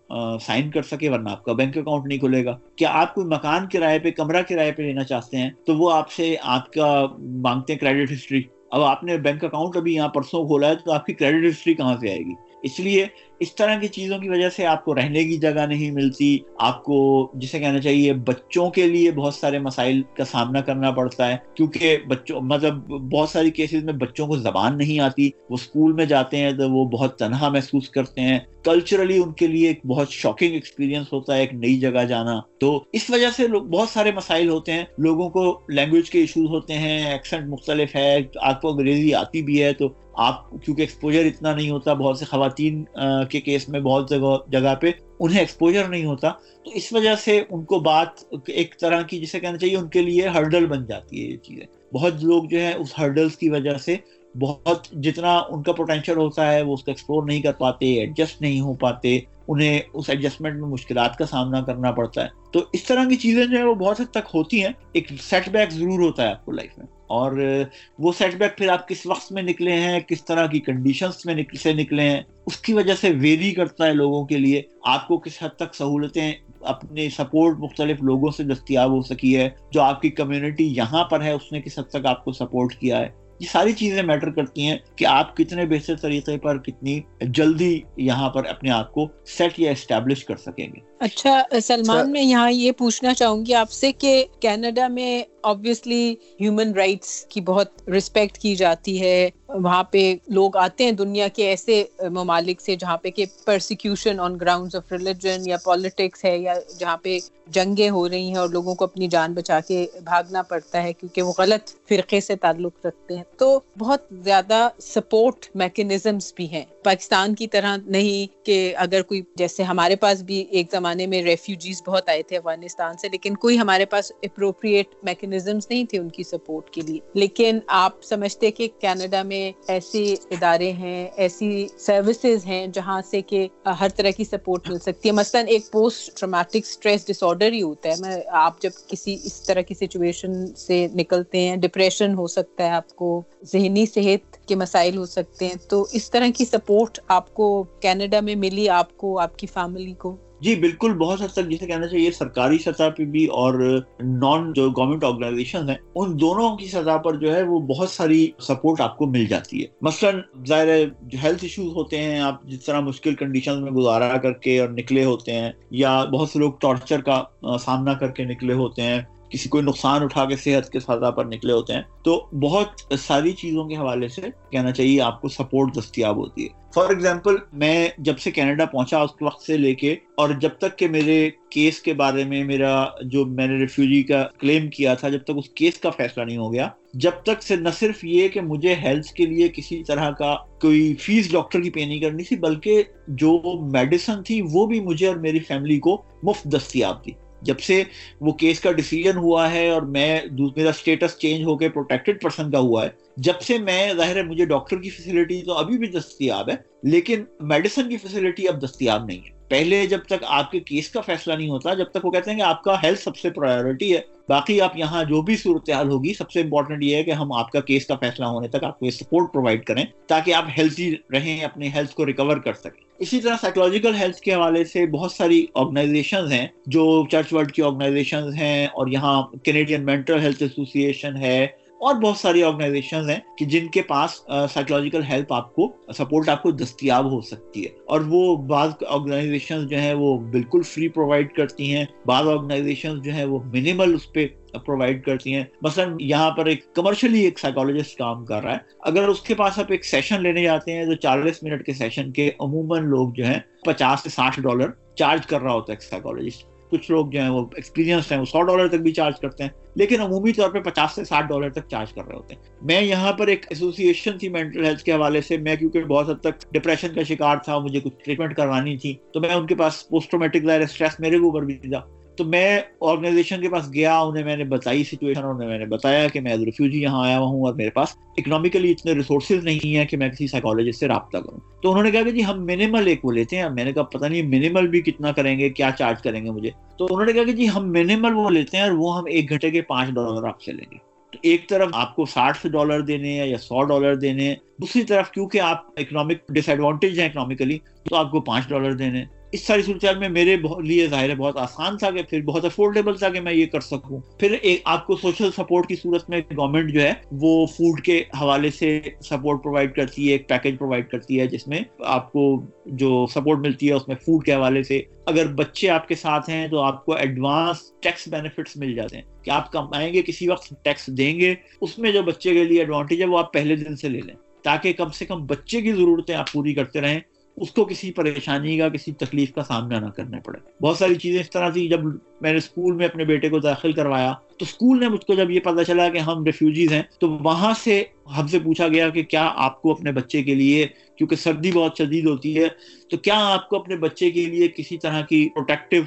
[0.41, 3.67] سائن کر سکے، ورنہ آپ کا بینک اکاؤنٹ نہیں کھلے گا۔ کیا آپ کوئی مکان
[3.69, 7.73] کرائے پہ، کمرہ کرائے پہ لینا چاہتے ہیں، تو وہ آپ سے آپ کا مانگتے
[7.73, 11.05] ہیں کریڈٹ ہسٹری اب آپ نے بینک اکاؤنٹ ابھی یہاں پرسوں کھولا ہے، تو آپ
[11.05, 12.33] کی کریڈٹ ہسٹری کہاں سے آئے گی؟
[12.63, 13.05] اس لیے
[13.39, 16.83] اس طرح کی چیزوں کی وجہ سے آپ کو رہنے کی جگہ نہیں ملتی، آپ
[16.83, 21.37] کو جسے کہنا چاہیے بچوں کے لیے بہت سارے مسائل کا سامنا کرنا پڑتا ہے،
[21.53, 26.05] کیونکہ بچوں مطلب بہت ساری کیسز میں بچوں کو زبان نہیں آتی، وہ اسکول میں
[26.05, 30.09] جاتے ہیں تو وہ بہت تنہا محسوس کرتے ہیں۔ کلچرلی ان کے لیے ایک بہت
[30.09, 34.11] شاکنگ ایکسپیرینس ہوتا ہے، ایک نئی جگہ جانا۔ تو اس وجہ سے لوگ، بہت سارے
[34.11, 38.69] مسائل ہوتے ہیں۔ لوگوں کو لینگویج کے ایشوز ہوتے ہیں ایکسنٹ مختلف ہے، آپ کو
[38.69, 42.83] انگریزی آتی بھی ہے تو آپ، کیونکہ ایکسپوجر اتنا نہیں ہوتا، بہت سے خواتین
[43.29, 44.09] کے کیس میں بہت
[44.51, 46.29] جگہ پہ انہیں ایکسپوجر نہیں ہوتا،
[46.63, 50.01] تو اس وجہ سے ان کو بات ایک طرح کی جسے کہنا چاہیے ان کے
[50.01, 53.77] لیے ہرڈل بن جاتی ہے یہ چیزیں۔ بہت لوگ جو ہیں اس ہرڈلس کی وجہ
[53.77, 53.95] سے
[54.35, 58.41] بہت جتنا ان کا پوٹینشیل ہوتا ہے، وہ اس کو ایکسپلور نہیں کر پاتے ایڈجسٹ
[58.41, 62.83] نہیں ہو پاتے، انہیں اس ایڈجسٹمنٹ میں مشکلات کا سامنا کرنا پڑتا ہے۔ تو اس
[62.83, 65.99] طرح کی چیزیں جو ہے وہ بہت حد تک ہوتی ہیں۔ ایک سیٹ بیک ضرور
[65.99, 67.63] ہوتا ہے آپ کو لائف میں۔ اور
[67.99, 71.35] وہ سیٹ بیک پھر آپ کس وقت میں نکلے ہیں، کس طرح کی کنڈیشنز میں
[71.63, 75.17] سے نکلے ہیں، اس کی وجہ سے ویری کرتا ہے لوگوں کے لیے۔ آپ کو
[75.17, 76.31] کس حد تک سہولتیں
[76.61, 81.23] اپنے سپورٹ مختلف لوگوں سے دستیاب ہو سکی ہے، جو آپ کی کمیونٹی یہاں پر
[81.23, 84.29] ہے، اس نے کس حد تک آپ کو سپورٹ کیا ہے۔ یہ ساری چیزیں میٹر
[84.31, 89.07] کرتی ہیں کہ آپ کتنے بہتر طریقے پر کتنی جلدی یہاں پر اپنے آپ کو
[89.25, 93.71] سیٹ یا اسٹیبلش کر سکیں گے۔ اچھا سلمان میں یہاں یہ پوچھنا چاہوں گی آپ
[93.71, 100.15] سے کہ کینیڈا میں آبویسلی ہیومن رائٹس کی بہت رسپیکٹ کی جاتی ہے۔ وہاں پہ
[100.27, 104.91] لوگ آتے ہیں دنیا کے ایسے ممالک سے جہاں پہ کہ persecution on ground of
[104.91, 107.17] religion یا پالیٹکس ہے یا جہاں پہ
[107.47, 111.21] جنگیں ہو رہی ہیں اور لوگوں کو اپنی جان بچا کے بھاگنا پڑتا ہے کیونکہ
[111.21, 117.35] وہ غلط فرقے سے تعلق رکھتے ہیں۔ تو بہت زیادہ سپورٹ میکنزمس بھی ہیں۔ پاکستان
[117.35, 122.09] کی طرح نہیں کہ اگر کوئی جیسے ہمارے پاس بھی ایک زمانے میں ریفیوجیز بہت
[122.09, 124.87] آئے تھے افغانستان سے، لیکن کوئی ہمارے پاس اپروپریٹ
[125.29, 130.15] میکنزمس نہیں تھے ان کی سپورٹ کے لیے۔ لیکن آپ سمجھتے کہ کینیڈا میں ایسے
[130.31, 133.47] ادارے ہیں، ایسی سروسز ہیں جہاں سے کہ
[133.79, 137.61] ہر طرح کی سپورٹ مل سکتی ہے۔ مثلاً ایک post traumatic stress disorder ہی
[137.61, 142.27] ہوتا ہے۔ میں، آپ جب کسی، اس طرح کی سچویشن سے نکلتے ہیں ڈپریشن ہو
[142.27, 146.45] سکتا ہے آپ کو، ذہنی صحت کے مسائل ہو سکتے ہیں۔ تو اس طرح کی
[146.45, 151.21] سپورٹ آپ کو کینیڈا میں ملی، آپ کو، آپ کی فیملی کو؟ جی بالکل، بہت
[151.21, 153.53] حد تک جسے کہنا چاہیے سرکاری سطح پہ بھی اور
[153.99, 158.31] نان جو گورنمنٹ آرگنائزیشن ہیں، ان دونوں کی سطح پر جو ہے وہ بہت ساری
[158.39, 160.67] سپورٹ آپ کو مل جاتی ہے۔ مثلاً ظاہر
[161.01, 164.69] جو ہیلتھ ایشوز ہوتے ہیں، آپ جس طرح مشکل کنڈیشن میں گزارا کر کے اور
[164.69, 167.23] نکلے ہوتے ہیں، یا بہت سے لوگ ٹارچر کا
[167.57, 171.25] سامنا کر کے نکلے ہوتے ہیں۔ کسی کوئی نقصان اٹھا کے صحت کے سطح پر
[171.25, 174.21] نکلے ہوتے ہیں، تو بہت ساری چیزوں کے حوالے سے
[174.51, 178.99] کہنا چاہیے آپ کو سپورٹ دستیاب ہوتی ہے۔ فار ایگزامپل میں جب سے کینیڈا پہنچا،
[178.99, 182.85] اس وقت سے لے کے اور جب تک کہ میرے کیس کے بارے میں میرا
[183.01, 186.37] جو میں نے ریفیوجی کا کلیم کیا تھا، جب تک اس کیس کا فیصلہ نہیں
[186.37, 190.11] ہو گیا، جب تک سے نہ صرف یہ کہ مجھے ہیلتھ کے لیے کسی طرح
[190.11, 193.39] کا کوئی فیس ڈاکٹر کی پے نہیں کرنی تھی، بلکہ جو
[193.71, 197.83] میڈیسن تھی وہ بھی مجھے اور میری فیملی کو مفت دستیاب تھی۔ جب سے
[198.21, 200.21] وہ کیس کا ڈیسیجن ہوا ہے اور میں
[200.57, 204.23] میرا اسٹیٹس چینج ہو کے پروٹیکٹڈ پرسن کا ہوا ہے، جب سے میں، ظاہر ہے
[204.23, 209.05] مجھے ڈاکٹر کی فیسلٹی تو ابھی بھی دستیاب ہے، لیکن میڈیسن کی فیسلٹی اب دستیاب
[209.05, 212.11] نہیں ہے۔ پہلے جب تک آپ کے کیس کا فیصلہ نہیں ہوتا، جب تک وہ
[212.11, 215.35] کہتے ہیں کہ آپ کا ہیلتھ سب سے پرائیورٹی ہے، باقی آپ یہاں جو بھی
[215.35, 218.47] صورتحال ہوگی، سب سے امپورٹنٹ یہ ہے کہ ہم آپ کا کیس کا فیصلہ ہونے
[218.47, 222.37] تک آپ کو یہ سپورٹ پرووائڈ کریں تاکہ آپ ہیلتھی رہیں اپنی ہیلتھ کو ریکور
[222.37, 227.33] کر سکیں۔ اسی طرح سائیکولوجیکل ہیلتھ کے حوالے سے بہت ساری آرگنائزیشن ہیں جو چرچ
[227.33, 231.47] ورلڈ کی آرگنائزیشن ہیں اور یہاں کینیڈین مینٹل ہیلتھ ایسوسیشن ہے
[231.79, 234.11] اور بہت ساری آرگنائزیشن ہیں کہ جن کے پاس
[234.53, 239.67] سائیکولوجیکل ہیلپ آپ کو سپورٹ آپ کو دستیاب ہو سکتی ہے۔ اور وہ بعض آرگنائزیشن
[239.67, 244.13] جو ہیں وہ بالکل فری پرووائڈ کرتی ہیں۔ بعض آرگنائزیشن جو ہیں وہ منیمل اس
[244.13, 244.27] پہ
[244.65, 249.07] پرووائڈ کرتی ہیں۔ مثلا یہاں پر ایک کمرشلی ایک سائیکولوجسٹ کام کر رہا ہے۔ اگر
[249.07, 252.31] اس کے پاس آپ ایک سیشن لینے جاتے ہیں تو چالیس منٹ کے سیشن کے
[252.39, 256.48] عموماً لوگ جو ہیں پچاس سے ساٹھ ڈالر چارج کر رہا ہوتا ہے ایک سائیکولوجسٹ
[256.69, 259.49] کچھ لوگ جو ہیں وہ ایکسپیرینس ہیں، وہ سو ڈالر تک بھی چارج کرتے ہیں،
[259.75, 262.81] لیکن عمومی طور پہ پچاس سے ساٹھ ڈالر تک چارج کر رہے ہوتے ہیں۔ میں
[262.81, 266.53] یہاں پر ایک ایسوسیشن تھی مینٹل ہیلتھ کے حوالے سے، میں کیونکہ بہت حد تک
[266.53, 270.15] ڈپریشن کا شکار تھا، مجھے کچھ ٹریٹمنٹ کروانی تھی، تو میں ان کے پاس پوسٹ
[270.15, 274.83] اسٹریس میرے اوپر بھی تھا۔ تو میں آرگنائزیشن کے پاس گیا، انہیں میں نے بتائی
[274.83, 278.71] سچویشن انہیں میں نے بتایا کہ میں ریفیوجی یہاں آیا ہوں اور میرے پاس اکنامیکلی
[278.71, 282.03] اتنے ریسورسز نہیں ہیں کہ میں کسی سائیکالوجسٹ سے رابطہ کروں۔ تو انہوں نے کہا
[282.03, 284.81] کہ جی ہم منیمل ایک وہ لیتے ہیں۔ میں نے کہا پتہ نہیں منیمل بھی
[284.81, 287.71] کتنا کریں گے، کیا چارج کریں گے مجھے۔ تو انہوں نے کہا کہ جی ہم
[287.71, 290.71] منیمل وہ لیتے ہیں اور وہ ہم ایک گھنٹے کے پانچ ڈالر آپ سے لیں
[290.71, 290.77] گے۔
[291.11, 294.83] تو ایک طرف آپ کو ساٹھ ڈالر دینے ہیں یا سو ڈالر دینے ہیں، دوسری
[294.83, 297.57] طرف کیونکہ آپ اکنامک ڈس ایڈوانٹیج ہیں اکنامیکلی
[297.89, 301.37] تو آپ کو پانچ ڈالر دینے اس ساری صورتحال میں میرے لیے ظاہر ہے بہت
[301.37, 304.87] آسان تھا کہ پھر بہت افورڈیبل تھا کہ میں یہ کر سکوں۔ پھر ایک آپ
[304.87, 309.43] کو سوشل سپورٹ کی صورت میں گورنمنٹ جو ہے وہ فوڈ کے حوالے سے سپورٹ
[309.43, 313.67] پرووائڈ کرتی ہے، ایک پیکج پرووائڈ کرتی ہے جس میں آپ کو جو سپورٹ ملتی
[313.67, 316.85] ہے اس میں فوڈ کے حوالے سے۔ اگر بچے آپ کے ساتھ ہیں تو آپ
[316.85, 321.19] کو ایڈوانس ٹیکس بینیفٹس مل جاتے ہیں۔ کہ آپ کمائیں گے، کسی وقت ٹیکس دیں
[321.19, 323.99] گے، اس میں جو بچے کے لیے ایڈوانٹیج ہے وہ آپ پہلے دن سے لے
[324.01, 326.99] لیں۔ تاکہ کم سے کم بچے کی ضرورتیں آپ پوری کرتے رہیں۔
[327.39, 331.19] اس کو کسی پریشانی کا، کسی تکلیف کا سامنا نہ کرنا پڑے۔ بہت ساری چیزیں
[331.19, 331.83] اس طرح تھی جب
[332.21, 335.31] میں نے اسکول میں اپنے بیٹے کو داخل کروایا تو اسکول نے مجھ کو جب
[335.31, 337.83] یہ پتا چلا کہ ہم ریفیوجیز ہیں، تو وہاں سے
[338.17, 341.77] ہم سے پوچھا گیا کہ کیا آپ کو اپنے بچے کے لیے، کیونکہ سردی بہت
[341.77, 342.47] شدید ہوتی ہے،
[342.89, 345.83] تو کیا آپ کو اپنے بچے کے لیے کسی طرح کی پروٹیکٹیو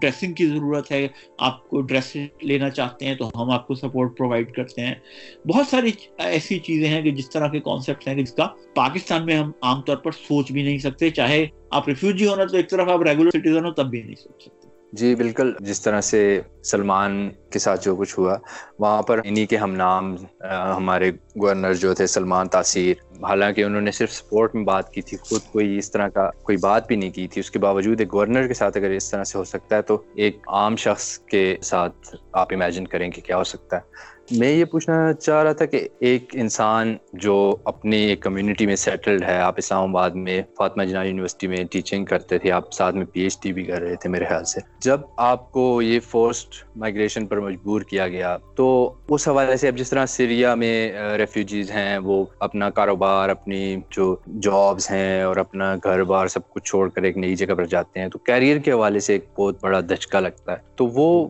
[0.00, 1.06] ڈریسنگ کی ضرورت ہے؟
[1.38, 4.94] آپ کو ڈریس لینا چاہتے ہیں تو ہم آپ کو سپورٹ پرووائڈ کرتے ہیں۔
[5.48, 9.36] بہت ساری ایسی چیزیں ہیں کہ جس طرح کے کانسیپٹ ہیں جس کا پاکستان میں
[9.36, 12.88] ہم عام طور پر سوچ بھی نہیں سکتے۔ چاہے آپ ریفیوجی ہونا تو ایک طرف
[12.88, 14.63] آپ ریگولر سٹیزن ہو تب بھی نہیں سوچ سکتے۔
[14.98, 18.36] جی بالکل، جس طرح سے سلمان کے ساتھ جو کچھ ہوا،
[18.78, 20.16] وہاں پر انہی کے ہم نام
[20.76, 25.16] ہمارے گورنر جو تھے، سلمان تاثیر، حالانکہ انہوں نے صرف سپورٹ میں بات کی تھی،
[25.16, 28.12] خود کوئی اس طرح کا کوئی بات بھی نہیں کی تھی۔ اس کے باوجود ایک
[28.12, 31.56] گورنر کے ساتھ اگر اس طرح سے ہو سکتا ہے، تو ایک عام شخص کے
[31.62, 35.64] ساتھ آپ امیجن کریں کہ کیا ہو سکتا ہے۔ میں یہ پوچھنا چاہ رہا تھا
[35.64, 41.04] کہ ایک انسان جو اپنی کمیونٹی میں سیٹلڈ ہے، آپ اسلام آباد میں، فاطمہ جناح
[41.04, 44.10] یونیورسٹی میں ٹیچنگ کرتے تھے، آپ ساتھ میں پی ایچ ڈی بھی کر رہے تھے
[44.10, 49.28] میرے خیال سے۔ جب آپ کو یہ فورسٹ مائگریشن پر مجبور کیا گیا، تو اس
[49.28, 54.90] حوالے سے اب جس طرح سیریا میں ریفیوجیز ہیں، وہ اپنا کاروبار، اپنی جو جابس
[54.90, 58.08] ہیں اور اپنا گھر بار سب کچھ چھوڑ کر ایک نئی جگہ پر جاتے ہیں،
[58.08, 61.28] تو کیریئر کے حوالے سے ایک بہت بڑا دھچکا لگتا ہے۔ تو وہ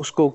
[0.00, 0.28] اس کو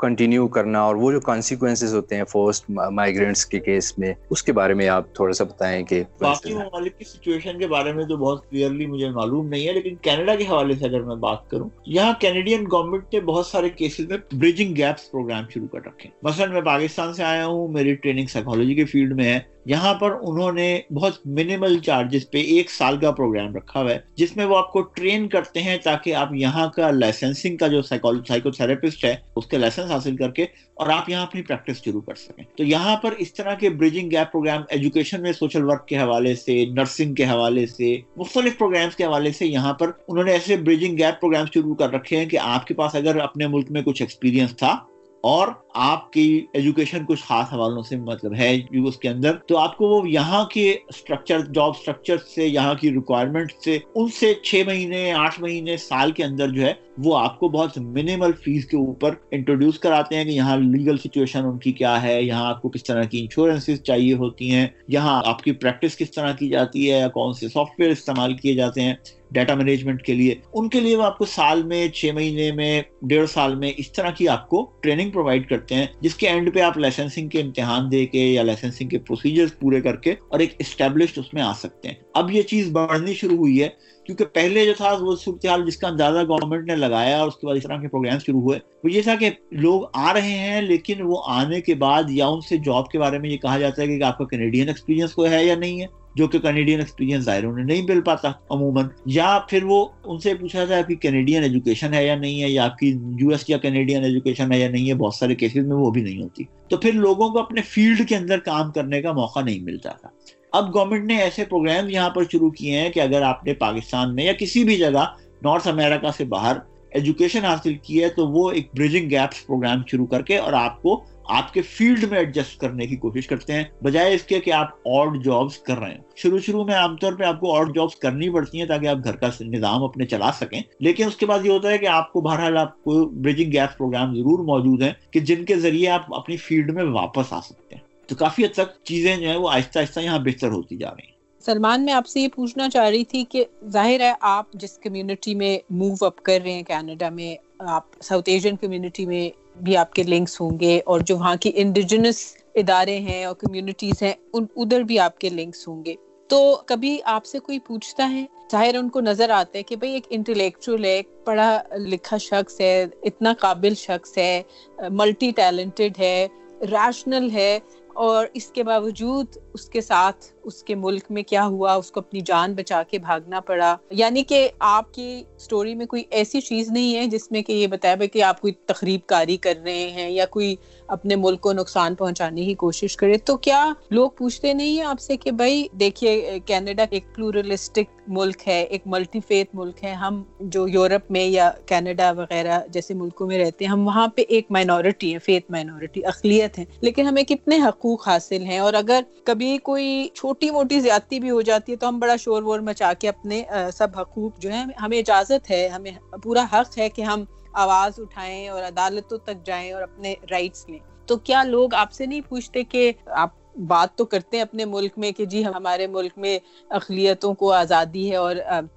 [0.00, 4.52] کنٹینیو کرنا اور وہ جو کانسیکوینسز ہوتے ہیں فورسٹ مائگرینٹس کے کیس میں، اس کے
[4.52, 8.16] بارے میں آپ تھوڑا سا بتائیں کہ باقی ممالک کی سچویشن کے بارے میں تو
[8.16, 11.68] بہت کلیئرلی مجھے معلوم نہیں ہے، لیکن کینیڈا کے حوالے سے اگر میں بات کروں،
[11.86, 16.46] یہاں کینیڈین گورنمنٹ نے بہت سارے کیسز میں بریجنگ گیپس پروگرام شروع کر رکھے مثلا
[16.52, 20.52] میں پاکستان سے آیا ہوں، میری ٹریننگ سائیکالوجی کے فیلڈ میں ہے۔ یہاں پر انہوں
[20.52, 24.56] نے بہت منیمل چارجز پہ ایک سال کا پروگرام رکھا ہوا ہے، جس میں وہ
[24.56, 29.16] آپ کو ٹرین کرتے ہیں تاکہ آپ یہاں کا لائسنسنگ کا جو سائیکو تھراپسٹ ہے،
[29.36, 30.42] اس کے لائسنس حاصل کر کے
[30.74, 34.10] اور آپ یہاں اپنی پریکٹس شروع کر سکیں۔ تو یہاں پر اس طرح کے بریجنگ
[34.10, 38.96] گیپ پروگرام ایجوکیشن میں سوشل ورک کے حوالے سے نرسنگ کے حوالے سے، مختلف پروگرامس
[38.96, 42.26] کے حوالے سے یہاں پر انہوں نے ایسے بریجنگ گیپ پروگرام شروع کر رکھے ہیں
[42.26, 44.76] کہ آپ کے پاس اگر اپنے ملک میں کچھ ایکسپیرینس تھا
[45.20, 49.76] اور آپ کی ایجوکیشن کچھ خاص حوالوں سے مطلب ہے اس کے اندر، تو آپ
[49.76, 54.62] کو وہ یہاں کے اسٹرکچر جاب اسٹرکچر سے، یہاں کی ریکوائرمنٹ سے، ان سے چھ
[54.66, 58.76] مہینے، آٹھ مہینے، سال کے اندر جو ہے، وہ آپ کو بہت منیمل فیس کے
[58.76, 62.68] اوپر انٹروڈیوس کراتے ہیں کہ یہاں لیگل سچویشن ان کی کیا ہے، یہاں آپ کو
[62.68, 66.90] کس طرح کی انشورنس چاہیے ہوتی ہیں، یہاں آپ کی پریکٹس کس طرح کی جاتی
[66.92, 68.94] ہے، یا کون سے سافٹ ویئر استعمال کیے جاتے ہیں۔
[69.30, 72.82] ڈیٹا مینجمنٹ کے لیے، ان کے لیے وہ آپ کو سال میں، چھ مہینے میں،
[73.02, 76.54] ڈیڑھ سال میں اس طرح کی آپ کو ٹریننگ پرووائڈ کرتے ہیں، جس کے اینڈ
[76.54, 80.40] پہ آپ لائسنسنگ کے امتحان دے کے یا لائسنسنگ کے پروسیجر پورے کر کے اور
[80.40, 83.68] ایک اسٹیبلشڈ اس میں آ سکتے ہیں۔ اب یہ چیز بڑھنی شروع ہوئی ہے،
[84.04, 87.46] کیونکہ پہلے جو تھا، وہ صورتحال جس کا اندازہ گورنمنٹ نے لگایا اور اس کے
[87.46, 90.62] بعد اس طرح کے پروگرام شروع ہوئے۔ وہ یہ تھا کہ لوگ آ رہے ہیں،
[90.62, 93.82] لیکن وہ آنے کے بعد یا ان سے جاب کے بارے میں یہ کہا جاتا
[93.82, 97.24] ہے کہ آپ کا کینیڈین ایکسپیرینس کوئی ہے یا نہیں ہے۔ جو کہ کینیڈین ایکسپیرینس
[97.24, 100.94] ظاہر انہیں نہیں مل پاتا عموماً۔ یا پھر وہ ان سے پوچھا جائے آپ کی
[100.94, 104.58] کینیڈین ایجوکیشن ہے یا نہیں ہے، یا آپ کی یو ایس یا کینیڈین ایجوکیشن ہے
[104.58, 107.38] یا نہیں ہے، بہت سارے کیسز میں وہ بھی نہیں ہوتی۔ تو پھر لوگوں کو
[107.38, 110.08] اپنے فیلڈ کے اندر کام کرنے کا موقع نہیں ملتا تھا۔
[110.52, 114.14] اب گورنمنٹ نے ایسے پروگرام یہاں پر شروع کیے ہیں کہ اگر آپ نے پاکستان
[114.14, 115.06] میں یا کسی بھی جگہ
[115.42, 116.56] نارتھ امریکہ سے باہر
[116.90, 120.82] ایجوکیشن حاصل کی ہے، تو وہ ایک بریجنگ گیپس پروگرام شروع کر کے اور آپ
[120.82, 124.52] کو آپ کے فیلڈ میں ایڈجسٹ کرنے کی کوشش کرتے ہیں، بجائے اس کے کہ
[124.52, 127.66] آپ اور جابس کر رہے ہیں۔ شروع شروع میں عام طور پہ آپ کو اور
[127.66, 131.26] جابس کرنی پڑتی ہیں تاکہ آپ گھر کا نظام اپنے چلا سکیں۔ لیکن اس کے
[131.26, 134.82] بعد یہ ہوتا ہے کہ آپ کو بہرحال آپ کو بریجنگ گیپس پروگرام ضرور موجود
[134.82, 138.44] ہیں کہ جن کے ذریعے آپ اپنی فیلڈ میں واپس آ سکتے ہیں۔ تو کافی
[138.44, 141.10] حد تک چیزیں جو ہیں وہ آہستہ آہستہ یہاں بہتر ہوتی جا رہی ہیں۔
[141.44, 145.34] سلمان، میں آپ سے یہ پوچھنا چاہ رہی تھی کہ ظاہر ہے آپ جس کمیونٹی
[145.34, 149.92] میں موو اپ کر رہے ہیں کینیڈا میں، آپ ساؤتھ ایشین کمیونٹی میں بھی آپ
[149.92, 154.80] کے لنکس ہوں گے اور جو وہاں کی انڈیجنس ادارے ہیں اور کمیونٹیز ہیں ادھر
[154.80, 155.94] بھی آپ کے لنکس ہوں گے۔
[156.28, 159.92] تو کبھی آپ سے کوئی پوچھتا ہے؟ ظاہر ان کو نظر آتا ہے کہ بھائی
[159.92, 164.42] ایک انٹلیکچوئل ہے، ایک پڑھا لکھا شخص ہے، اتنا قابل شخص ہے
[164.90, 166.26] ملٹی ٹیلنٹڈ ہے
[166.60, 167.58] ریشنل ہے
[167.94, 172.00] اور اس کے باوجود اس کے ساتھ اس کے ملک میں کیا ہوا، اس کو
[172.00, 176.70] اپنی جان بچا کے بھاگنا پڑا۔ یعنی کہ آپ کی سٹوری میں کوئی ایسی چیز
[176.70, 180.10] نہیں ہے جس میں کہ یہ بتایا کہ آپ کوئی تقریب کاری کر رہے ہیں
[180.10, 184.78] یا کوئی اپنے ملک کو نقصان پہنچانے کی کوشش کرے۔ تو کیا لوگ پوچھتے نہیں
[184.78, 189.84] ہیں آپ سے کہ بھائی دیکھیے، کینیڈا ایک پلورلسٹک ملک ہے، ایک ملٹی فیتھ ملک
[189.84, 194.08] ہے۔ ہم جو یورپ میں یا کینیڈا وغیرہ جیسے ملکوں میں رہتے ہیں، ہم وہاں
[194.08, 198.74] پہ ایک مائنورٹی ہے فیتھ مائنورٹی اقلیت ہے لیکن ہمیں کتنے حقوق حاصل ہیں؟ اور
[198.74, 202.60] اگر کبھی کوئی چھوٹی موٹی زیادتی بھی ہو جاتی ہے تو ہم بڑا شور وور
[202.60, 203.42] مچا کے اپنے
[203.74, 205.90] سب حقوق جو ہے ہمیں اجازت ہے، ہمیں
[206.22, 210.78] پورا حق ہے کہ ہم آواز اٹھائیں اور عدالتوں تک جائیں اور اپنے رائٹس لیں۔
[211.08, 213.30] تو کیا لوگ آپ سے نہیں پوچھتے کہ آپ
[213.68, 216.38] بات تو کرتے ہیں اپنے ملک میں کہ جی ہمارے ملک میں
[216.70, 218.36] اقلیتوں کو آزادی ہے اور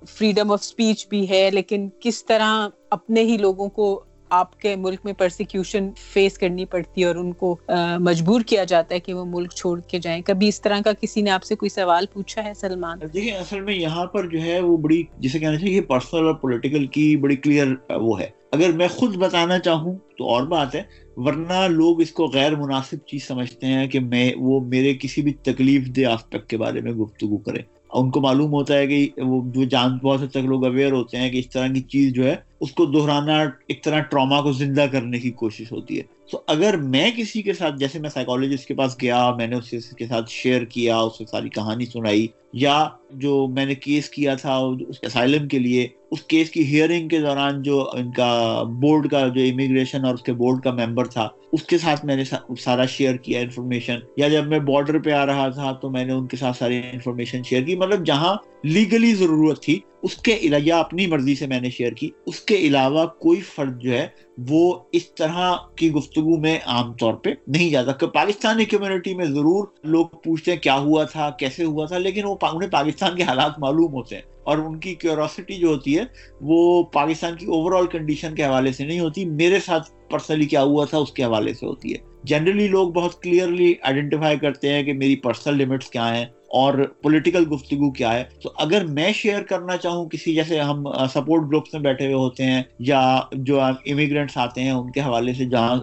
[0.09, 3.87] فریڈم آف اسپیچ بھی ہے، لیکن کس طرح اپنے ہی لوگوں کو
[4.33, 7.55] آپ کے ملک میں پرسیکیوشن فیس کرنی پڑتی ہے اور ان کو
[7.99, 11.21] مجبور کیا جاتا ہے کہ وہ ملک چھوڑ کے جائیں۔ کبھی اس طرح کا کسی
[11.21, 14.59] نے آپ سے کوئی سوال پوچھا ہے سلمان؟ دیکھیں، اصل میں یہاں پر جو ہے
[14.59, 18.87] وہ بڑی، جسے کہنا چاہیے پرسنل اور پولیٹیکل کی بڑی کلیئر وہ ہے۔ اگر میں
[18.87, 20.83] خود بتانا چاہوں تو اور بات ہے،
[21.15, 25.33] ورنہ لوگ اس کو غیر مناسب چیز سمجھتے ہیں کہ میں، وہ میرے کسی بھی
[25.43, 27.59] تکلیف دہ آسپیکٹ کے بارے میں گفتگو کرے۔
[27.93, 31.17] ان کو معلوم ہوتا ہے کہ وہ جو جان بہت حد تک لوگ اویئر ہوتے
[31.17, 34.51] ہیں کہ اس طرح کی چیز جو ہے اس کو دہرانا، ایک طرح ٹراما کو
[34.53, 38.67] زندہ کرنے کی کوشش ہوتی ہے۔ تو اگر میں کسی کے ساتھ، جیسے میں سائیکالوجسٹ
[38.67, 42.27] کے پاس گیا، میں نے اس کے ساتھ شیئر کیا، اس سے ساری کہانی سنائی،
[42.53, 42.77] یا
[43.23, 47.19] جو میں نے کیس کیا تھا اس اسائلم کے لیے، اس کیس کی ہیئرنگ کے
[47.19, 51.27] دوران جو ان کا بورڈ کا جو امیگریشن اور اس کے بورڈ کا ممبر تھا،
[51.51, 52.23] اس کے ساتھ میں نے
[52.59, 56.13] سارا شیئر کیا انفارمیشن یا جب میں بارڈر پہ آ رہا تھا، تو میں نے
[56.13, 60.79] ان کے ساتھ ساری انفارمیشن شیئر کی۔ مطلب جہاں لیگلی ضرورت تھی، اس کے علاوہ
[60.79, 64.07] اپنی مرضی سے میں نے شیئر کی، اس کے علاوہ کوئی فرد جو ہے،
[64.49, 69.25] وہ اس طرح کی گفتگو میں عام طور پہ نہیں جاتا۔ کہ پاکستانی کمیونٹی میں
[69.25, 73.23] ضرور لوگ پوچھتے ہیں، کیا ہوا تھا، کیسے ہوا تھا؟ لیکن وہ انہیں پاکستان کے
[73.23, 76.03] حالات معلوم ہوتے ہیں۔ اور ان کی کیوروسٹی جو ہوتی ہے،
[76.41, 80.63] وہ پاکستان کی اوور آل کنڈیشن کے حوالے سے نہیں ہوتی۔ میرے ساتھ پرسنلی کیا
[80.63, 84.83] ہوا تھا، اس کے حوالے سے ہوتی ہے۔ جنرلی لوگ بہت کلیئرلی آئیڈینٹیفائی کرتے ہیں
[84.83, 89.41] کہ میری پرسنل لمٹس کیا ہیں اور پولیٹیکل گفتگو کیا ہے۔ تو اگر میں شیئر
[89.43, 94.37] کرنا چاہوں کسی، جیسے ہم سپورٹ گروپس میں بیٹھے ہوئے ہوتے ہیں یا جو امیگرینٹس
[94.37, 95.75] آتے ہیں، ان کے حوالے سے جہاں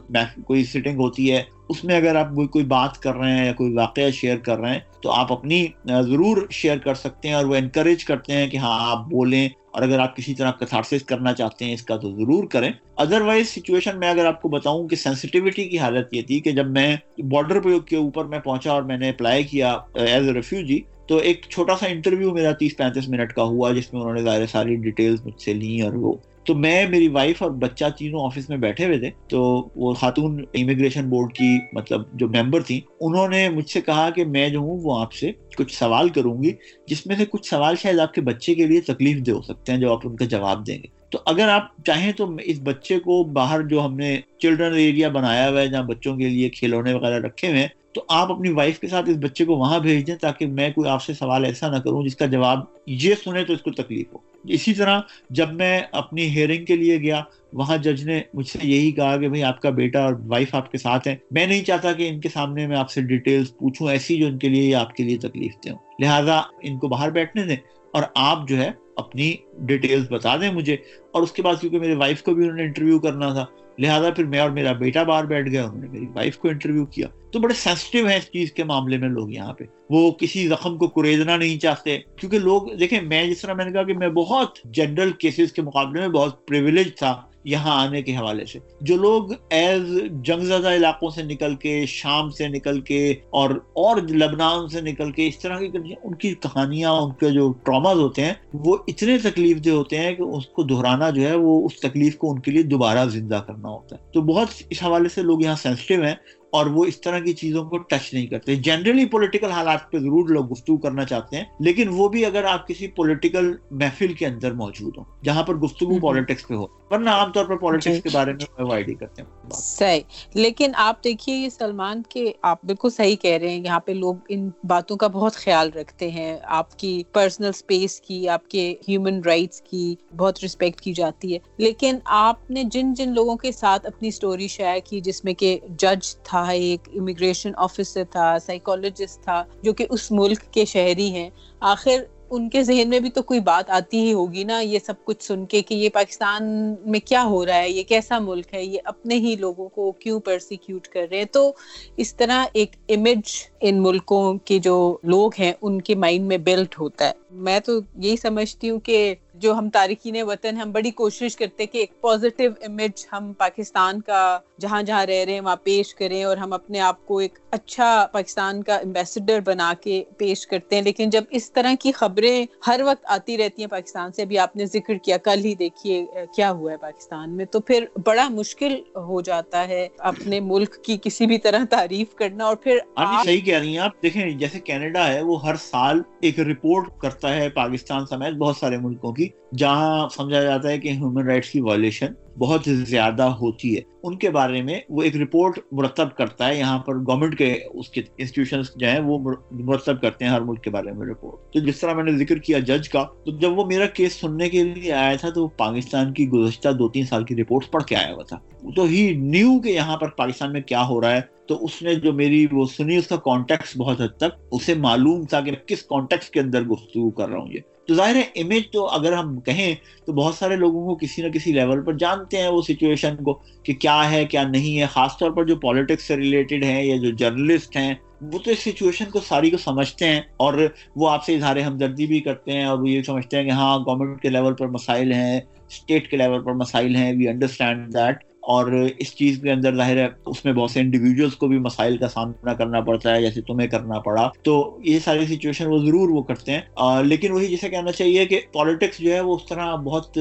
[0.47, 3.73] کوئی سٹنگ ہوتی ہے، اس میں اگر آپ کوئی بات کر رہے ہیں یا کوئی
[3.73, 7.57] واقعہ شیئر کر رہے ہیں، تو آپ اپنی ضرور شیئر کر سکتے ہیں اور وہ
[7.57, 11.65] انکریج کرتے ہیں کہ ہاں آپ بولیں۔ اور اگر آپ کسی طرح کتھارسس کرنا چاہتے
[11.65, 14.97] ہیں، اس کا تو ضرور کریں۔ ادر وائز سچویشن میں اگر آپ کو بتاؤں کہ
[14.97, 18.83] سینسٹیوٹی کی حالت یہ تھی کہ جب میں بارڈر پہ کے اوپر میں پہنچا اور
[18.83, 23.09] میں نے اپلائی کیا ایز اے ریفیوجی تو ایک چھوٹا سا انٹرویو میرا تیس پینتیس
[23.09, 26.13] منٹ کا ہوا، جس میں انہوں نے ظاہر ساری ڈیٹیلز مجھ سے لی اور وہ
[26.45, 30.45] تو میں، میری وائف اور بچہ تینوں آفس میں بیٹھے ہوئے تھے، تو وہ خاتون
[30.55, 34.59] امیگریشن بورڈ کی مطلب جو ممبر تھیں، انہوں نے مجھ سے کہا کہ میں جو
[34.59, 36.53] ہوں، وہ آپ سے کچھ سوال کروں گی،
[36.87, 39.73] جس میں سے کچھ سوال شاید آپ کے بچے کے لیے تکلیف دہ ہو سکتے
[39.73, 42.99] ہیں، جو آپ ان کا جواب دیں گے۔ تو اگر آپ چاہیں تو اس بچے
[42.99, 46.93] کو باہر جو ہم نے چلڈرن ایریا بنایا ہوا ہے، جہاں بچوں کے لیے کھلونے
[46.93, 50.07] وغیرہ رکھے ہوئے ہیں تو آپ اپنی وائف کے ساتھ اس بچے کو وہاں بھیج
[50.07, 53.45] دیں تاکہ میں کوئی آپ سے سوال ایسا نہ کروں جس کا جواب یہ سنے
[53.45, 55.01] تو اس کو تکلیف ہو۔ اسی طرح
[55.31, 57.23] جب میں اپنی ہیئرنگ کے لیے گیا،
[57.53, 60.73] وہاں جج نے مجھ سے یہی کہا کہ بھائی آپ کا بیٹا اور وائف آپ
[60.73, 63.91] کے ساتھ ہیں۔ میں نہیں چاہتا کہ ان کے سامنے میں آپ سے ڈیٹیلز پوچھوں
[63.91, 67.11] ایسی جو ان کے لیے یا آپ کے لیے تکلیف دیں لہٰذا ان کو باہر
[67.11, 67.57] بیٹھنے دیں
[67.93, 70.75] اور آپ جو ہے اپنی ڈیٹیلز بتا دیں مجھے۔
[71.11, 73.47] اور اس کے بعد کیونکہ میرے وائف کو بھی انہوں نے انٹرویو کرنا تھا،
[73.79, 76.87] لہٰذا پھر میں اور میرا بیٹا باہر بیٹھ گیا، انہوں نے میری وائف کو انٹرویو
[76.87, 80.49] کیا۔ تو بڑے سینسٹیو ہیں اس چیز کے معاملے میں لوگ یہاں پہ۔ وہ کسی
[80.49, 83.95] زخم کو کریدنا نہیں چاہتے۔ کیونکہ لوگ، دیکھیں میں جس طرح میں نے کہا کہ
[83.95, 88.59] میں بہت جنرل کیسز کے مقابلے میں بہت پریویلیج تھا یہاں آنے کے حوالے سے۔
[88.81, 89.83] جو لوگ ایز
[90.23, 95.13] جنگ زدہ علاقوں سے نکل کے، شام سے نکل کے اور اور لبنان سے نکل
[95.13, 99.19] کے اس طرح کی ان کی کہانیاں، ان کے جو ٹراماز ہوتے ہیں، وہ اتنے
[99.19, 102.39] تکلیف دہ ہوتے ہیں کہ اس کو دہرانا جو ہے، وہ اس تکلیف کو ان
[102.39, 106.03] کے لیے دوبارہ زندہ کرنا ہوتا ہے۔ تو بہت اس حوالے سے لوگ یہاں سینسٹیو
[106.03, 106.15] ہیں۔
[106.53, 108.55] اور وہ اس طرح کی چیزوں کو ٹچ نہیں کرتے.
[108.57, 112.69] جنرلی پولیٹیکل حالات پہ ضرور لوگ گفتگو کرنا چاہتے ہیں لیکن وہ بھی اگر آپ
[112.69, 117.33] کسی پولیٹیکل محفل کے اندر موجود ہوں جہاں پر گفتگو پالیٹکس پہ ہو ورنہ عام
[117.33, 120.01] طور پر پالیٹکس جی۔ کے بارے میں اوائڈ ہی کرتے ہیں۔ صحیح۔
[120.35, 124.15] لیکن آپ دیکھیے یہ سلمان کے آپ بالکل صحیح کہہ رہے ہیں یہاں پہ لوگ
[124.29, 129.21] ان باتوں کا بہت خیال رکھتے ہیں۔ آپ کی پرسنل سپیس کی آپ کے ہیومن
[129.27, 133.87] رائٹس کی بہت رسپیکٹ کی جاتی ہے۔ لیکن آپ نے جن جن لوگوں کے ساتھ
[133.87, 139.23] اپنی سٹوری شیئر کی جس میں کہ جج تھا تھا، ایک امیگریشن آفیسر تھا سائیکولوجسٹ
[139.23, 143.23] تھا، جو کہ اس ملک کے شہری ہیں۔ آخر ان کے ذہن میں بھی تو
[143.23, 147.01] کوئی بات آتی ہی ہوگی نا، یہ سب کچھ سن کے کہ یہ پاکستان میں
[147.01, 150.89] کیا ہو رہا ہے، یہ کیسا ملک ہے، یہ اپنے ہی لوگوں کو کیوں پرسیکیوٹ
[150.89, 151.53] کر رہے ہیں؟ تو
[151.97, 153.21] اس طرح ایک امیج
[153.61, 157.73] ان ملکوں کے جو لوگ ہیں، ان کے مائنڈ میں بلٹ ہوتا ہے۔ میں تو
[157.97, 162.51] یہی سمجھتی ہوں کہ جو ہم تارکین وطن ہم بڑی کوشش کرتے کہ ایک پازیٹیو
[162.63, 164.21] امیج ہم پاکستان کا
[164.59, 168.07] جہاں جہاں رہ رہے ہیں وہاں پیش کریں اور ہم اپنے آپ کو ایک اچھا
[168.13, 172.81] پاکستان کا امبیسڈر بنا کے پیش کرتے ہیں۔ لیکن جب اس طرح کی خبریں ہر
[172.85, 176.05] وقت آتی رہتی ہیں پاکستان سے ابھی آپ نے ذکر کیا کل ہی دیکھیے
[176.37, 180.99] کیا ہوا ہے پاکستان میں تو پھر بڑا مشکل ہو جاتا ہے اپنے ملک کی
[181.03, 182.79] کسی بھی طرح تعریف کرنا اور پھر
[183.25, 187.35] صحیح کہہ رہی ہیں آپ دیکھیں جیسے کینیڈا ہے وہ ہر سال ایک رپورٹ کرتا
[187.35, 191.61] ہے پاکستان سمیت بہت سارے ملکوں کی۔ جہاں سمجھا جاتا ہے کہ ہیومن رائٹس کی
[191.61, 192.07] وائلیشن
[192.39, 196.79] بہت زیادہ ہوتی ہے۔ ان کے بارے میں وہ ایک رپورٹ مرتب کرتا ہے، یہاں
[196.79, 200.71] پر گورنمنٹ کے اس کے انسٹیٹیوشنز جو ہیں وہ مرتب کرتے ہیں ہر ملک کے
[200.71, 203.65] بارے میں رپورٹ تو جس طرح میں نے ذکر کیا جج کا، تو جب وہ
[203.65, 207.25] میرا کیس سننے کے لیے آیا تھا، تو وہ پاکستان کی گزشتہ دو تین سال
[207.25, 208.39] کی رپورٹ پڑھ کے آیا ہوا تھا۔
[208.77, 211.95] تو ہی نیو کہ یہاں پر پاکستان میں کیا ہو رہا ہے۔ تو اس نے
[211.95, 215.83] جو میری وہ سنی، اس کا کانٹیکس بہت حد تک، اسے معلوم تھا کہ کس
[215.83, 217.59] کانٹیکس کے اندر گفتگو کر رہا ہوں یہ۔
[217.91, 219.75] تو ظاہر ہے امیج تو اگر ہم کہیں
[220.07, 223.33] تو بہت سارے لوگوں کو کسی نہ کسی لیول پر جانتے ہیں وہ سچویشن کو
[223.63, 226.97] کہ کیا ہے، کیا نہیں ہے۔ خاص طور پر جو پالیٹکس سے ریلیٹڈ ہیں یا
[226.97, 231.25] جو جرنلسٹ ہیں، وہ تو اس سچویشن کو ساری کو سمجھتے ہیں اور وہ آپ
[231.25, 234.29] سے اظہار ہمدردی بھی کرتے ہیں اور وہ یہ سمجھتے ہیں کہ ہاں گورنمنٹ کے
[234.29, 239.15] لیول پر مسائل ہیں اسٹیٹ کے لیول پر مسائل ہیں وی انڈرسٹینڈ دیٹ اور اس
[239.15, 242.55] چیز کے اندر ظاہر ہے اس میں بہت سے انڈیویجولس کو بھی مسائل کا سامنا
[242.55, 246.53] کرنا پڑتا ہے، جیسے تمہیں کرنا پڑا۔ تو یہ ساری سچویشن وہ ضرور وہ کرتے
[246.53, 246.61] ہیں۔
[247.03, 250.15] لیکن وہی جیسے کہنا چاہیے کہ پالیٹکس جو ہے وہ اس طرح بہت،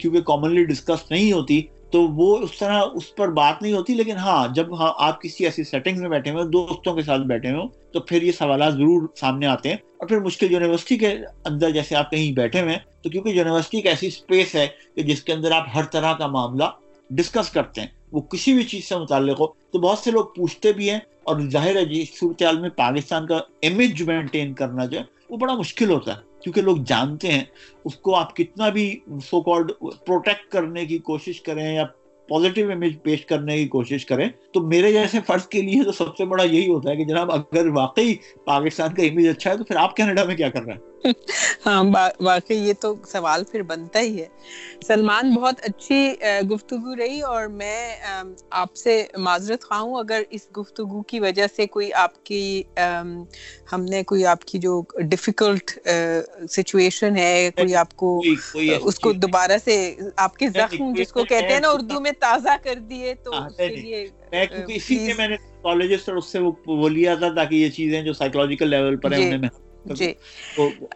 [0.00, 4.16] کیونکہ کامنلی ڈسکس نہیں ہوتی، تو وہ اس طرح اس پر بات نہیں ہوتی، لیکن
[4.16, 7.92] ہاں جب ہاں آپ کسی ایسی سیٹنگ میں بیٹھے ہوئے دوستوں کے ساتھ بیٹھے ہوئے
[7.92, 11.94] تو پھر یہ سوالات ضرور سامنے آتے ہیں۔ اور پھر مشکل یونیورسٹی کے اندر جیسے
[11.94, 15.32] آپ کہیں بیٹھے ہوئے ہیں، تو کیونکہ یونیورسٹی ایک ایسی اسپیس ہے کہ جس کے
[15.32, 16.64] اندر آپ ہر طرح کا معاملہ
[17.10, 20.72] ڈسکس کرتے ہیں۔ وہ کسی بھی چیز سے متعلق ہو، تو بہت سے لوگ پوچھتے
[20.72, 25.04] بھی ہیں اور ظاہر ہے جی صورتحال میں پاکستان کا امیج مینٹین کرنا جو ہے،
[25.30, 27.44] وہ بڑا مشکل ہوتا ہے۔ کیونکہ لوگ جانتے ہیں،
[27.84, 29.72] اس کو آپ کتنا بھی سو کالڈ
[30.06, 31.84] پروٹیکٹ کرنے کی کوشش کریں یا
[32.28, 36.16] پازیٹیو امیج پیش کرنے کی کوشش کریں تو میرے جیسے فرض کے لیے تو سب
[36.16, 39.64] سے بڑا یہی ہوتا ہے کہ جناب اگر واقعی پاکستان کا امیج اچھا ہے تو
[39.64, 40.80] پھر آپ کینیڈا میں کیا کر رہے ہیں؟
[41.66, 41.84] ہاں
[42.20, 44.26] واقعی یہ تو سوال پھر بنتا ہی ہے۔
[44.86, 46.14] سلمان بہت اچھی
[46.50, 47.96] گفتگو رہی اور میں
[48.50, 52.62] آپ سے معذرت خواہ ہوں۔ اگر اس گفتگو کی وجہ سے کوئی آپ کی
[53.72, 55.70] ہم نے کوئی آپ کی جو ڈفیکلٹ
[56.50, 58.22] سچویشن ہے کوئی آپ کو
[58.82, 62.56] اس کو دوبارہ سے آپ کے زخم جس کو کہتے ہیں نا اردو میں تازہ
[62.62, 64.06] کر دیے تو ہاں، اس کے لیے
[64.68, 68.70] اسی لیے میں نے اور اس سے وہ لیا تھا تاکہ یہ چیزیں جو سائیکولوجیکل
[68.70, 70.12] لیول پر ہیں انہیں جی۔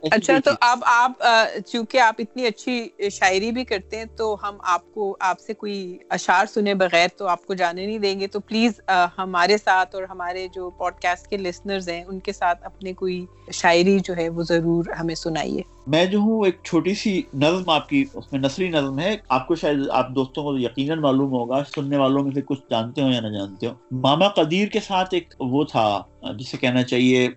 [0.02, 1.22] اچھا تو اب آپ
[1.66, 5.98] چونکہ آپ اتنی اچھی شاعری بھی کرتے ہیں تو ہم آپ کو آپ سے کوئی
[6.10, 8.80] اشعار سنے بغیر تو آپ کو جانے نہیں دیں گے تو پلیز
[9.18, 13.24] ہمارے ساتھ اور ہمارے جو پوڈ کاسٹ کے لسنرز ہیں ان کے ساتھ اپنے کوئی
[13.52, 17.88] شاعری جو ہے وہ ضرور ہمیں سنائیے۔ میں جو ہوں ایک چھوٹی سی نظم آپ
[17.88, 21.62] کی، اس میں نثری نظم ہے۔ آپ کو شاید آپ دوستوں کو یقیناً معلوم ہوگا،
[21.74, 25.14] سننے والوں میں سے کچھ جانتے ہو یا نہ جانتے ہو ماما قدیر کے ساتھ
[25.14, 26.02] ایک وہ تھا،
[26.38, 27.28] جسے کہنا چاہیے،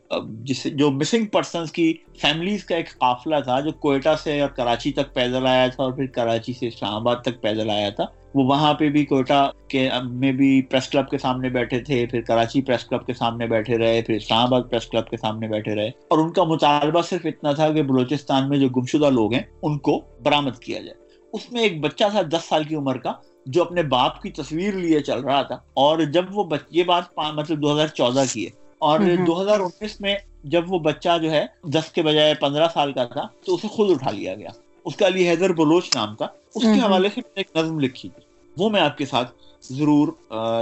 [0.43, 4.91] جسے جو مسنگ پرسنس کی فیملیز کا ایک قافلہ تھا، جو کوئٹہ سے اور کراچی
[4.91, 8.43] تک پیدل آیا تھا اور پھر کراچی سے اسلام آباد تک پیدل آیا تھا۔ وہ
[8.43, 12.61] وہاں پہ بھی کوئٹہ کے میں بھی پریس کلب کے سامنے بیٹھے تھے پھر کراچی
[12.61, 15.87] پریس کلب کے سامنے بیٹھے رہے پھر اسلام آباد پریس کلب کے سامنے بیٹھے رہے۔
[15.87, 19.77] اور ان کا مطالبہ صرف اتنا تھا کہ بلوچستان میں جو گمشدہ لوگ ہیں ان
[19.77, 23.13] کو برامد کیا جائے۔ اس میں ایک بچہ تھا دس سال کی عمر کا
[23.45, 27.61] جو اپنے باپ کی تصویر لیے چل رہا تھا۔ اور جب وہ یہ بات مطلب
[27.61, 31.45] دو ہزار چودہ کی ہے۔ اور دو ہزار انیس میں جب وہ بچہ جو ہے
[31.63, 34.49] دس کے بجائے پندرہ سال کا تھا تو اسے خود اٹھا لیا گیا۔
[34.85, 38.09] اس کا علی حیدر بلوچ نام تھا اس کے حوالے سے ایک نظم لکھی
[38.57, 40.07] وہ میں آپ کے ساتھ ضرور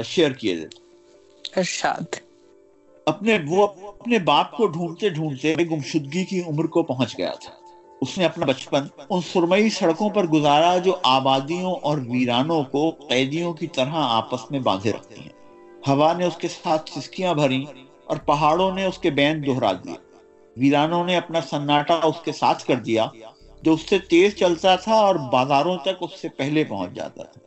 [0.05, 0.55] شیئر کیے
[1.57, 2.15] ارشاد۔
[3.05, 7.53] اپنے وہ اپنے باپ کو ڈھونڈتے ڈھونڈتے گمشدگی کی عمر کو پہنچ گیا تھا۔
[8.01, 13.53] اس نے اپنا بچپن ان سرمئی سڑکوں پر گزارا جو آبادیوں اور ویرانوں کو قیدیوں
[13.53, 15.29] کی طرح آپس میں باندھے رکھتی ہیں۔
[15.87, 17.65] ہوا نے اس کے ساتھ سسکیاں بھری
[18.05, 19.95] اور پہاڑوں نے اس کے بین دہرا دیا۔
[20.57, 23.07] ویرانوں نے اپنا سناٹا اس کے ساتھ کر دیا۔
[23.67, 27.39] جو اس سے تیز چلتا تھا اور بازاروں تک اس سے پہلے پہنچ جاتا تھا۔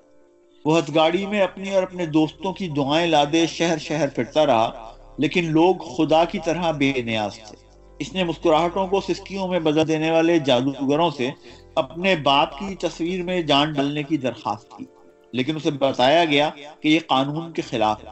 [0.65, 4.95] وہ ہتھ گاڑی میں اپنی اور اپنے دوستوں کی دعائیں لادے شہر شہر پھرتا رہا
[5.19, 7.57] لیکن لوگ خدا کی طرح بے نیاز تھے۔
[7.99, 11.31] اس نے مسکراہٹوں کو سسکیوں میں بدل دینے والے جادوگروں سے
[11.75, 14.85] اپنے باپ کی تصویر میں جان ڈلنے کی درخواست کی
[15.33, 18.11] لیکن اسے بتایا گیا کہ یہ قانون کے خلاف ہے۔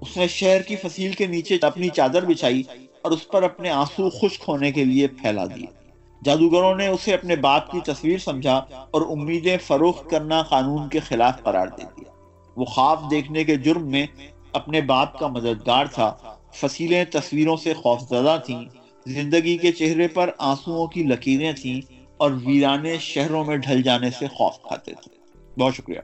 [0.00, 2.62] اس نے شہر کی فصیل کے نیچے اپنی چادر بچھائی
[3.02, 5.85] اور اس پر اپنے آنسو خشک ہونے کے لیے پھیلا دیے
[6.26, 8.56] جادوگروں نے اسے اپنے باپ کی تصویر سمجھا
[8.90, 12.10] اور امیدیں فروخت کرنا قانون کے خلاف قرار دے دیا۔
[12.56, 14.06] وہ خواب دیکھنے کے جرم میں
[14.52, 16.16] اپنے باپ کا مددگار تھا۔
[16.54, 18.64] فصیلیں تصویروں سے خوفزدہ تھیں۔
[19.06, 21.80] زندگی کے چہرے پر آنسوؤں کی لکیریں تھیں
[22.16, 25.16] اور ویرانے شہروں میں ڈھل جانے سے خوف کھاتے تھے۔
[25.60, 26.00] بہت شکریہ۔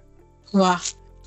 [0.55, 0.77] واہ۔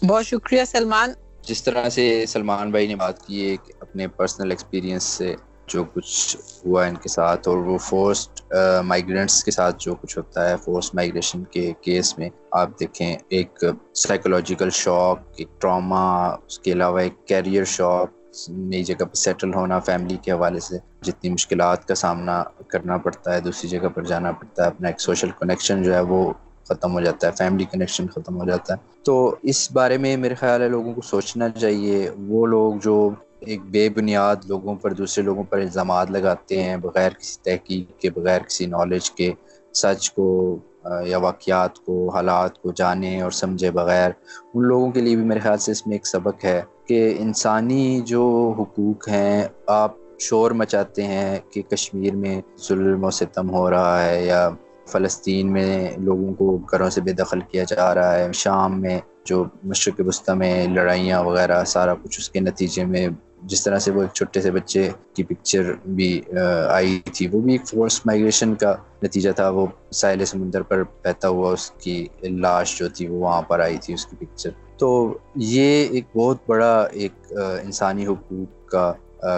[0.06, 5.04] بہت شکریہ سلمان۔ جس طرح سے سلمان بھائی نے بات کی ہے اپنے پرسنل ایکسپیرینس
[5.04, 5.36] سے
[5.68, 8.42] جو کچھ ہوا ان کے ساتھ اور وہ فورسٹ
[8.86, 13.64] مائیگرینٹس کے ساتھ جو کچھ ہوتا ہے فورسٹ مائیگریشن کے کیس میں آپ دیکھیں، ایک
[13.96, 18.14] سائیکولوجیکل شاک ایک ٹراما اس کے علاوہ ایک کیریئر شاک
[18.50, 23.34] نئی جگہ پہ سیٹل ہونا فیملی کے حوالے سے جتنی مشکلات کا سامنا کرنا پڑتا
[23.34, 26.32] ہے، دوسری جگہ پر جانا پڑتا ہے، اپنا ایک سوشل کنیکشن جو ہے وہ
[26.70, 30.36] ختم ہو جاتا ہے فیملی کنیکشن ختم ہو جاتا ہے۔ تو اس بارے میں میرے
[30.36, 33.10] خیال ہے لوگوں کو سوچنا چاہیے، وہ لوگ جو
[33.46, 38.10] ایک بے بنیاد لوگوں پر، دوسرے لوگوں پر الزامات لگاتے ہیں بغیر کسی تحقیق کے،
[38.10, 39.32] بغیر کسی نالج کے،
[39.74, 40.58] سچ کو
[41.06, 44.12] یا واقعات کو، حالات کو جانے اور سمجھے بغیر۔
[44.54, 48.02] ان لوگوں کے لیے بھی میرے خیال سے اس میں ایک سبق ہے کہ انسانی
[48.06, 54.06] جو حقوق ہیں، آپ شور مچاتے ہیں کہ کشمیر میں ظلم و ستم ہو رہا
[54.06, 54.50] ہے یا
[54.88, 59.44] فلسطین میں لوگوں کو گھروں سے بے دخل کیا جا رہا ہے، شام میں جو
[59.64, 63.08] مشرق وسطی میں لڑائیاں وغیرہ، سارا کچھ اس کے نتیجے میں
[63.50, 66.22] جس طرح سے وہ ایک چھوٹے سے بچے کی پکچر بھی
[66.70, 71.28] آئی تھی، وہ بھی ایک فورس مائگریشن کا نتیجہ تھا۔ وہ ساحل سمندر پر بہتا
[71.28, 75.18] ہوا اس کی لاش جو تھی وہ وہاں پر آئی تھی، اس کی پکچر تو
[75.36, 78.94] یہ ایک بہت بڑا ایک انسانی حقوق کا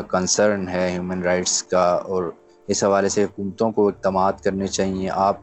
[0.10, 2.24] کنسرن ہے ہیومن رائٹس کا۔ اور
[2.67, 5.38] اس حوالے سے حکومتوں کو اقدامات کرنے چاہیے۔ آپ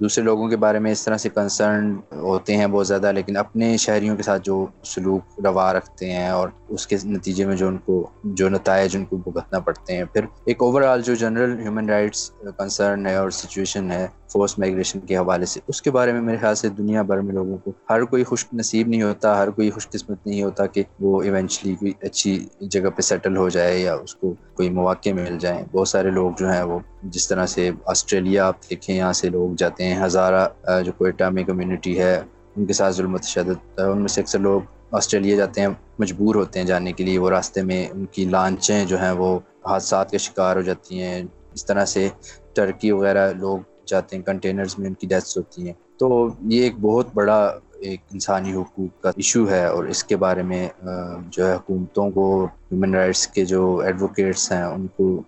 [0.00, 3.76] دوسرے لوگوں کے بارے میں اس طرح سے کنسرن ہوتے ہیں بہت زیادہ، لیکن اپنے
[3.76, 7.78] شہریوں کے ساتھ جو سلوک روا رکھتے ہیں اور اس کے نتیجے میں جو ان
[7.78, 11.88] کو، جو نتائج ان کو بھگتنا پڑتے ہیں۔ پھر ایک اوور آل جو جنرل ہیومن
[11.88, 16.20] رائٹس کنسرن ہے اور سچویشن ہے فورس مائگریشن کے حوالے سے۔ اس کے بارے میں
[16.20, 19.50] میرے خیال سے دنیا بھر میں لوگوں کو ہر کوئی خوش نصیب نہیں ہوتا، ہر
[19.50, 23.78] کوئی خوش قسمت نہیں ہوتا کہ وہ ایونچولی کوئی اچھی جگہ پہ سیٹل ہو جائے
[23.78, 27.46] یا اس کو کوئی مواقع مل جائیں۔ بہت سارے لوگ جو ہیں وہ جس طرح
[27.46, 30.48] سے آسٹریلیا آپ دیکھیں، یہاں سے لوگ جاتے ہیں، ہزارہ
[30.84, 32.20] جو کوئٹہ میں کمیونٹی ہے،
[32.56, 34.60] ان کے ساتھ ظلم و تشدد ان میں سے اکثر لوگ
[34.92, 38.84] آسٹریلیا جاتے ہیں، مجبور ہوتے ہیں جانے کے لیے۔ وہ راستے میں ان کی لانچیں
[38.84, 41.22] جو ہیں وہ حادثات کے شکار ہو جاتی ہیں۔
[41.54, 42.08] اس طرح سے
[42.54, 43.58] ٹرکی وغیرہ لوگ
[43.90, 46.08] جاتے ہیں کنٹینرز میں ان کی ڈیتھس ہوتی ہیں۔ تو
[46.46, 47.38] یہ ایک بہت بڑا
[47.78, 50.68] ایک انسانی حقوق کا ایشو ہے اور اس کے بارے میں
[51.30, 55.22] جو ہے حکومتوں کو ہیومن رائٹس کے جو ایڈوکیٹس ہیں ان کو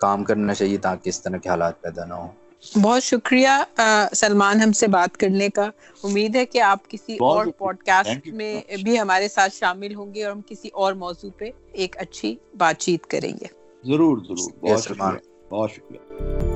[0.00, 2.28] کام کرنا چاہیے تاکہ اس طرح کے حالات پیدا نہ ہوں۔
[2.82, 3.48] بہت شکریہ
[4.12, 5.68] سلمان ہم سے بات کرنے کا۔
[6.02, 8.52] امید ہے کہ آپ کسی اور پوڈ کاسٹ میں
[8.82, 12.78] بھی ہمارے ساتھ شامل ہوں گے اور ہم کسی اور موضوع پہ ایک اچھی بات
[12.78, 13.46] چیت کریں گے۔
[13.84, 15.18] ضرور ضرور۔ بہت شکریہ۔
[15.50, 16.47] بہت شکریہ۔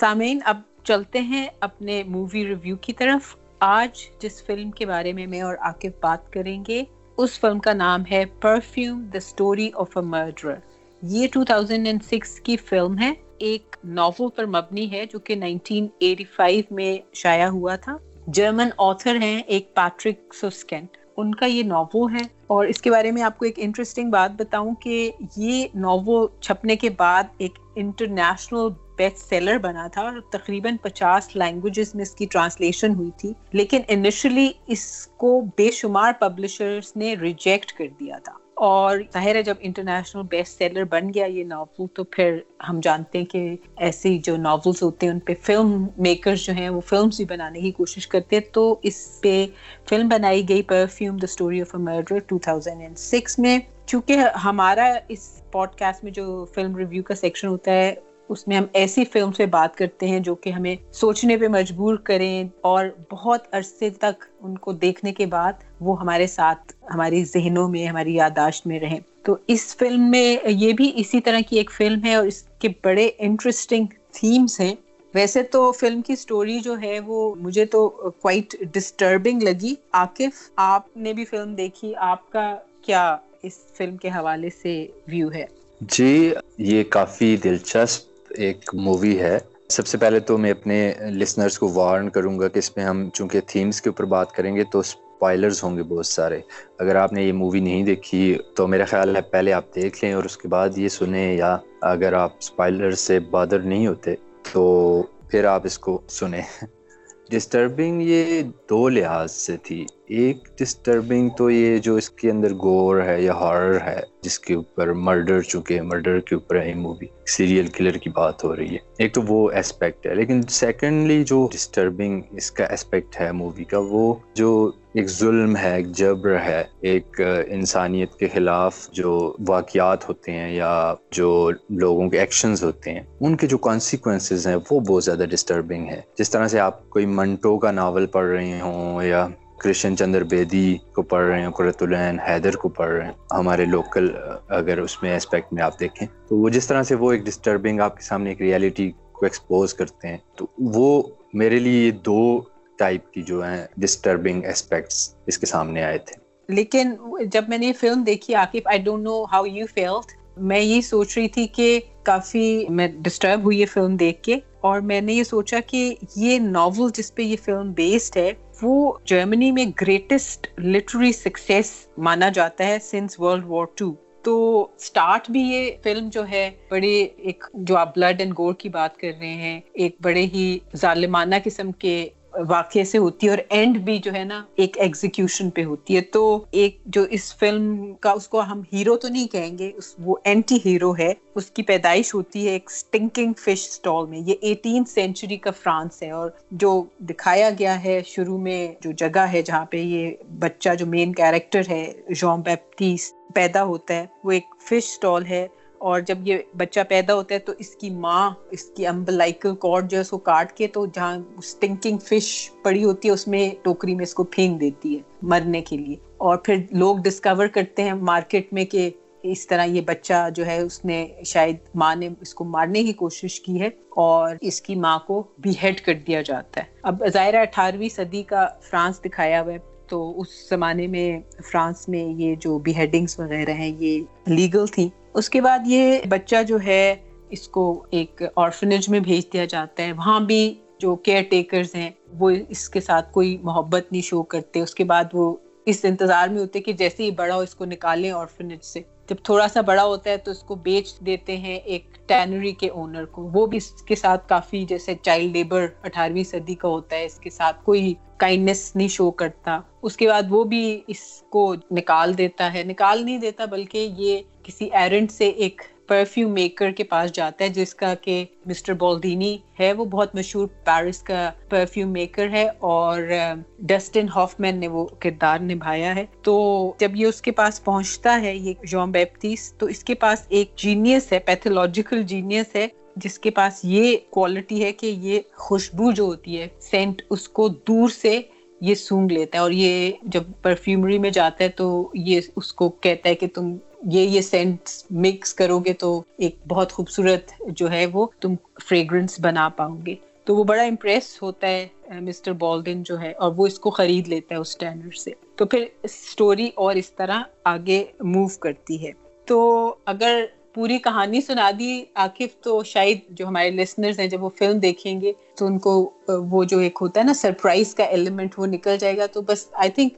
[0.00, 5.26] سامعین، اب چلتے ہیں اپنے مووی ریویو کی طرف۔ آج جس فلم کے بارے میں
[5.26, 6.84] میں اور عاقب بات کریں گے،
[7.16, 10.54] اس فلم کا نام ہے perfume the story of a murder
[11.02, 17.48] یہ 2006 کی فلم ہے۔ ایک ناول پر مبنی ہے جو کہ 1985 میں شائع
[17.48, 22.80] ہوا تھا۔ جرمن آتھر ہیں، ایک پیٹرک سوسکینٹ ان کا یہ نوو ہے۔ اور اس
[22.80, 27.22] کے بارے میں آپ کو ایک انٹرسٹنگ بات بتاؤں کہ یہ نوو چھپنے کے بعد
[27.38, 33.10] ایک انٹرنیشنل بیسٹ سیلر بنا تھا اور تقریباً پچاس لینگویجز میں اس کی ٹرانسلیشن ہوئی
[33.16, 39.34] تھی۔ لیکن انیشلی اس کو بے شمار پبلشرس نے ریجیکٹ کر دیا تھا۔ اور ظاہر
[39.34, 42.38] ہے جب انٹرنیشنل بیسٹ سیلر بن گیا یہ ناول تو پھر
[42.68, 46.68] ہم جانتے ہیں کہ ایسی جو ناولس ہوتے ہیں، ان پہ فلم میکرز جو ہیں،
[46.68, 49.46] وہ فلمس بھی بنانے کی کوشش کرتے ہیں۔ تو اس پہ
[49.88, 54.18] فلم بنائی گئی perfume the story of a murder two thousand and six میں۔ چونکہ
[54.44, 57.94] ہمارا اس پوڈ کاسٹ میں جو فلم ریویو کا سیکشن ہوتا ہے
[58.28, 61.96] اس میں ہم ایسی فلم سے بات کرتے ہیں جو کہ ہمیں سوچنے پہ مجبور
[61.96, 67.68] کریں اور بہت عرصے تک ان کو دیکھنے کے بعد وہ ہمارے ساتھ، ہماری ذہنوں
[67.68, 71.70] میں، ہماری یاداشت میں رہیں۔ تو اس فلم میں یہ بھی اسی طرح کی ایک
[71.70, 74.74] فلم ہے اور اس کے بڑے انٹرسٹنگ تھیمس ہیں۔
[75.14, 80.96] ویسے تو فلم کی سٹوری جو ہے وہ مجھے تو کوائٹ ڈسٹربنگ لگی۔ عاقف آپ
[80.96, 85.46] نے بھی فلم دیکھی، آپ کا کیا اس فلم کے حوالے سے ویو ہے؟
[85.80, 91.68] جی یہ کافی دلچسپ ایک مووی ہے۔ سب سے پہلے تو میں اپنے لسنرز کو
[91.68, 94.78] وارن کروں گا کہ اس میں ہم چونکہ تھیمز کے اوپر بات کریں گے تو
[94.78, 96.40] اسپائلرز ہوں گے بہت سارے۔
[96.78, 100.12] اگر آپ نے یہ مووی نہیں دیکھی تو میرا خیال ہے پہلے آپ دیکھ لیں
[100.12, 104.14] اور اس کے بعد یہ سنیں، یا اگر آپ اسپائلر سے بادر نہیں ہوتے
[104.52, 106.42] تو پھر آپ اس کو سنیں۔
[107.30, 113.00] ڈسٹربنگ یہ دو لحاظ سے تھی۔ ایک ڈسٹربنگ تو یہ جو اس کے اندر گور
[113.00, 117.66] ہے یا ہارر ہے، جس کے اوپر مرڈر چونکہ مرڈر کے اوپر ہے مووی سیریل
[117.66, 122.22] کلر کی بات ہو رہی ہے۔ ایک تو وہ اسپیکٹ ہے، لیکن سیکنڈلی جو ڈسٹربنگ
[122.30, 127.20] اس کا اسپیکٹ ہے مووی کا، وہ جو ایک ظلم ہے، ایک جبر ہے، ایک
[127.46, 133.36] انسانیت کے خلاف جو واقعات ہوتے ہیں یا جو لوگوں کے ایکشنز ہوتے ہیں، ان
[133.36, 137.58] کے جو کانسیکوینسز ہیں، وہ بہت زیادہ ڈسٹربنگ ہے جس طرح سے آپ کوئی منٹو
[137.58, 139.28] کا ناول پڑھ رہے ہوں یا
[139.60, 143.64] کرشن چندر بیدی کو پڑھ رہے ہیں، قرۃ العین حیدر کو پڑھ رہے ہیں۔ ہمارے
[143.64, 144.10] لوکل
[144.58, 147.80] اگر اس میں اسپیکٹ میں آپ دیکھیں، تو وہ جس طرح سے وہ ایک ڈسٹربنگ
[147.80, 151.02] آپ کے سامنے ایک ریالٹی کو ایکسپوز کرتے ہیں، تو وہ
[151.34, 152.40] میرے لیے یہ دو
[152.78, 156.16] ٹائپ کی جو ہیں ڈسٹربنگ اسپیکٹس اس کے سامنے آئے تھے۔
[156.48, 156.94] لیکن
[157.32, 160.80] جب میں نے یہ فلم دیکھی Aqif I don't know how you felt میں یہ
[160.80, 165.12] سوچ رہی تھی کہ کافی میں ڈسٹرب ہوئی یہ فلم دیکھ کے، اور میں نے
[165.12, 168.32] یہ سوچا کہ یہ ناول جس پہ یہ فلم بیسڈ ہے
[168.62, 173.92] وہ جرمنی میں گریٹسٹ لٹری سکسیس مانا جاتا ہے سنس ورلڈ وار ٹو
[174.22, 178.68] تو اسٹارٹ بھی یہ فلم جو ہے بڑے ایک جو آپ بلڈ اینڈ گور کی
[178.68, 183.38] بات کر رہے ہیں، ایک بڑے ہی ظالمانہ قسم کے واقعے سے ہوتی ہے اور
[183.48, 187.94] اینڈ بھی جو ہے نا ایک ایگزیکیوشن پہ ہوتی ہے۔ تو ایک جو اس فلم
[188.00, 191.62] کا اس کو ہم ہیرو تو نہیں کہیں گے وہ اینٹی ہیرو ہے۔ اس کی
[191.62, 196.30] پیدائش ہوتی ہے ایک اسٹنکنگ فش اسٹال میں۔ یہ ایٹین سینچری کا فرانس ہے اور
[196.50, 201.12] جو دکھایا گیا ہے شروع میں جو جگہ ہے جہاں پہ یہ بچہ جو مین
[201.12, 205.46] کیریکٹر ہے جان بیپٹیس پیدا ہوتا ہے، وہ ایک فش اسٹال ہے۔
[205.78, 209.90] اور جب یہ بچہ پیدا ہوتا ہے تو اس کی ماں، اس کی امبلائکل کارڈ
[209.90, 213.50] جو ہے اس کو کاٹ کے تو جہاں اسٹنکنگ فش پڑی ہوتی ہے، اس میں
[213.62, 217.82] ٹوکری میں اس کو پھینک دیتی ہے مرنے کے لیے۔ اور پھر لوگ ڈسکور کرتے
[217.82, 218.90] ہیں مارکیٹ میں کہ
[219.22, 222.92] اس طرح یہ بچہ جو ہے اس نے شاید ماں نے اس کو مارنے کی
[222.92, 227.02] کوشش کی ہے اور اس کی ماں کو بھی ہیڈ کر دیا جاتا ہے۔ اب
[227.06, 229.58] ظاہرہ اٹھارہویں صدی کا فرانس دکھایا ہوا ہے،
[229.88, 231.20] تو اس زمانے میں
[231.52, 234.88] فرانس میں یہ جو بی ہیڈنگس وغیرہ ہیں، یہ لیگل تھیں۔
[235.18, 236.94] اس کے بعد یہ بچہ جو ہے،
[237.30, 241.90] اس کو ایک آرفنیج میں بھیج دیا جاتا ہے۔ وہاں بھی جو کیئر ٹیکرز ہیں،
[242.18, 246.28] وہ اس کے ساتھ کوئی محبت نہیں شو کرتے۔ اس کے بعد وہ اس انتظار
[246.28, 249.60] میں ہوتے کہ جیسے ہی بڑا ہو، اس کو نکالیں آرفنیج سے۔ جب تھوڑا سا
[249.60, 253.46] بڑا ہوتا ہے تو اس کو بیچ دیتے ہیں ایک ٹینری کے اونر کو۔ وہ
[253.46, 257.30] بھی اس کے ساتھ کافی جیسے چائلڈ لیبر اٹھارہویں صدی کا ہوتا ہے۔ اس کے
[257.30, 262.54] ساتھ کوئی کائنڈنیس نہیں شو کرتا۔ اس کے بعد وہ بھی اس کو نکال دیتا
[262.54, 264.18] ہے۔ نکال نہیں دیتا، بلکہ یہ
[264.48, 269.38] کسی ایرنٹ سے ایک پرفیوم میکر کے پاس جاتا ہے، جس کا کہ مسٹر بولدینی
[269.60, 274.86] ہے۔ وہ بہت مشہور پیرس کا پرفیوم میکر ہے اور uh, ڈسٹن ہافمین نے وہ
[274.98, 279.66] کردار نبھایا ہے۔ تو جب یہ اس کے پاس پہنچتا ہے، یہ جان بیپتیس تو
[279.66, 284.72] اس کے پاس ایک جینیس ہے پیتھولوجیکل جینیس ہے، جس کے پاس یہ کوالٹی ہے
[284.72, 288.20] کہ یہ خوشبو جو ہوتی ہے سینٹ اس کو دور سے
[288.60, 292.68] یہ سونگ لیتا ہے۔ اور یہ جب پرفیومری میں جاتا ہے تو یہ اس کو
[292.68, 297.70] کہتا ہے کہ تم یہ یہ سینٹ مکس کرو گے تو ایک بہت خوبصورت جو
[297.70, 298.34] ہے وہ تم
[298.68, 301.66] فریگرنس بنا پاؤ گے۔ تو وہ بڑا امپریس ہوتا ہے
[302.00, 305.46] مسٹر بالڈن جو ہے، اور وہ اس کو خرید لیتا ہے اس اسٹینڈرڈ سے۔ تو
[305.46, 308.92] پھر اسٹوری اور اس طرح آگے موو کرتی ہے۔
[309.26, 310.24] تو اگر
[310.54, 315.00] پوری کہانی سنا دی عاقف تو شاید جو ہمارے لسنرز ہیں، جب وہ فلم دیکھیں
[315.00, 318.76] گے، تو ان کو وہ جو ایک ہوتا ہے نا سرپرائز کا ایلیمنٹ وہ نکل
[318.78, 319.92] جائے گا۔ تو بس آئی تھنک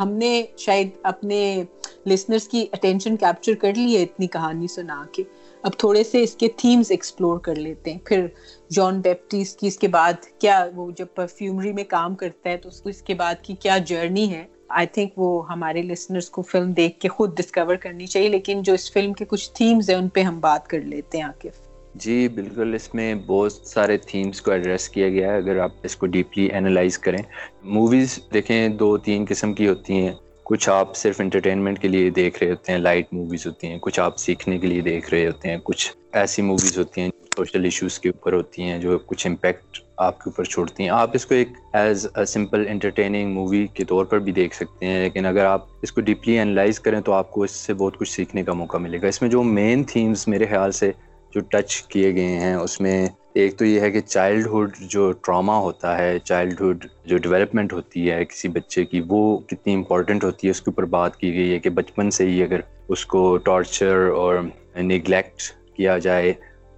[0.00, 1.64] ہم نے شاید اپنے
[2.06, 5.22] لسنرز کی اٹینشن کیپچر کر لی ہے اتنی کہانی سنا کے۔
[5.62, 8.26] اب تھوڑے سے اس کے تھیمز ایکسپلور کر لیتے ہیں۔ پھر
[8.70, 12.68] جان بیپٹیس کی اس کے بعد کیا وہ جب پرفیومری میں کام کرتا ہے تو
[12.68, 16.42] اس کو اس کے بعد کی کیا جرنی ہے۔ آئی تھنک وہ ہمارے لسنرس کو
[16.42, 19.96] فلم دیکھ کے خود ڈسکور کرنی چاہیے، لیکن جو اس فلم کے کچھ تھیمز ہیں
[19.96, 21.60] ان پہ ہم بات کر لیتے ہیں عاقف
[21.94, 25.96] جی بالکل۔ اس میں بہت سارے تھیمز کو ایڈریس کیا گیا ہے۔ اگر آپ اس
[25.96, 27.22] کو ڈیپلی انالائز کریں
[27.64, 30.12] موویز دیکھیں، دو تین قسم کی ہوتی ہیں۔
[30.44, 34.00] کچھ آپ صرف انٹرٹینمنٹ کے لیے دیکھ رہے ہوتے ہیں لائٹ موویز ہوتی ہیں، کچھ
[34.00, 37.98] آپ سیکھنے کے لیے دیکھ رہے ہوتے ہیں، کچھ ایسی موویز ہوتی ہیں سوشل ایشوز
[37.98, 41.34] کے اوپر ہوتی ہیں، جو کچھ امپیکٹ آپ کے اوپر چھوڑتی ہیں۔ آپ اس کو
[41.34, 45.44] ایک as a simple entertaining movie کے طور پر بھی دیکھ سکتے ہیں، لیکن اگر
[45.44, 48.52] آپ اس کو ڈیپلی انالائز کریں تو آپ کو اس سے بہت کچھ سیکھنے کا
[48.52, 50.92] موقع ملے گا۔ اس میں جو مین تھیمز میرے خیال سے
[51.34, 54.48] جو ٹچ کیے گئے ہیں، اس میں ایک تو یہ ہے کہ چائلڈ
[54.90, 60.24] جو ٹراما ہوتا ہے چائلڈہڈ جو ڈیولپمنٹ ہوتی ہے کسی بچے کی، وہ کتنی امپورٹنٹ
[60.24, 63.04] ہوتی ہے، اس کے اوپر بات کی گئی ہے کہ بچپن سے ہی اگر اس
[63.06, 64.36] کو ٹارچر اور
[64.82, 65.42] نگلیکٹ
[65.76, 66.32] کیا جائے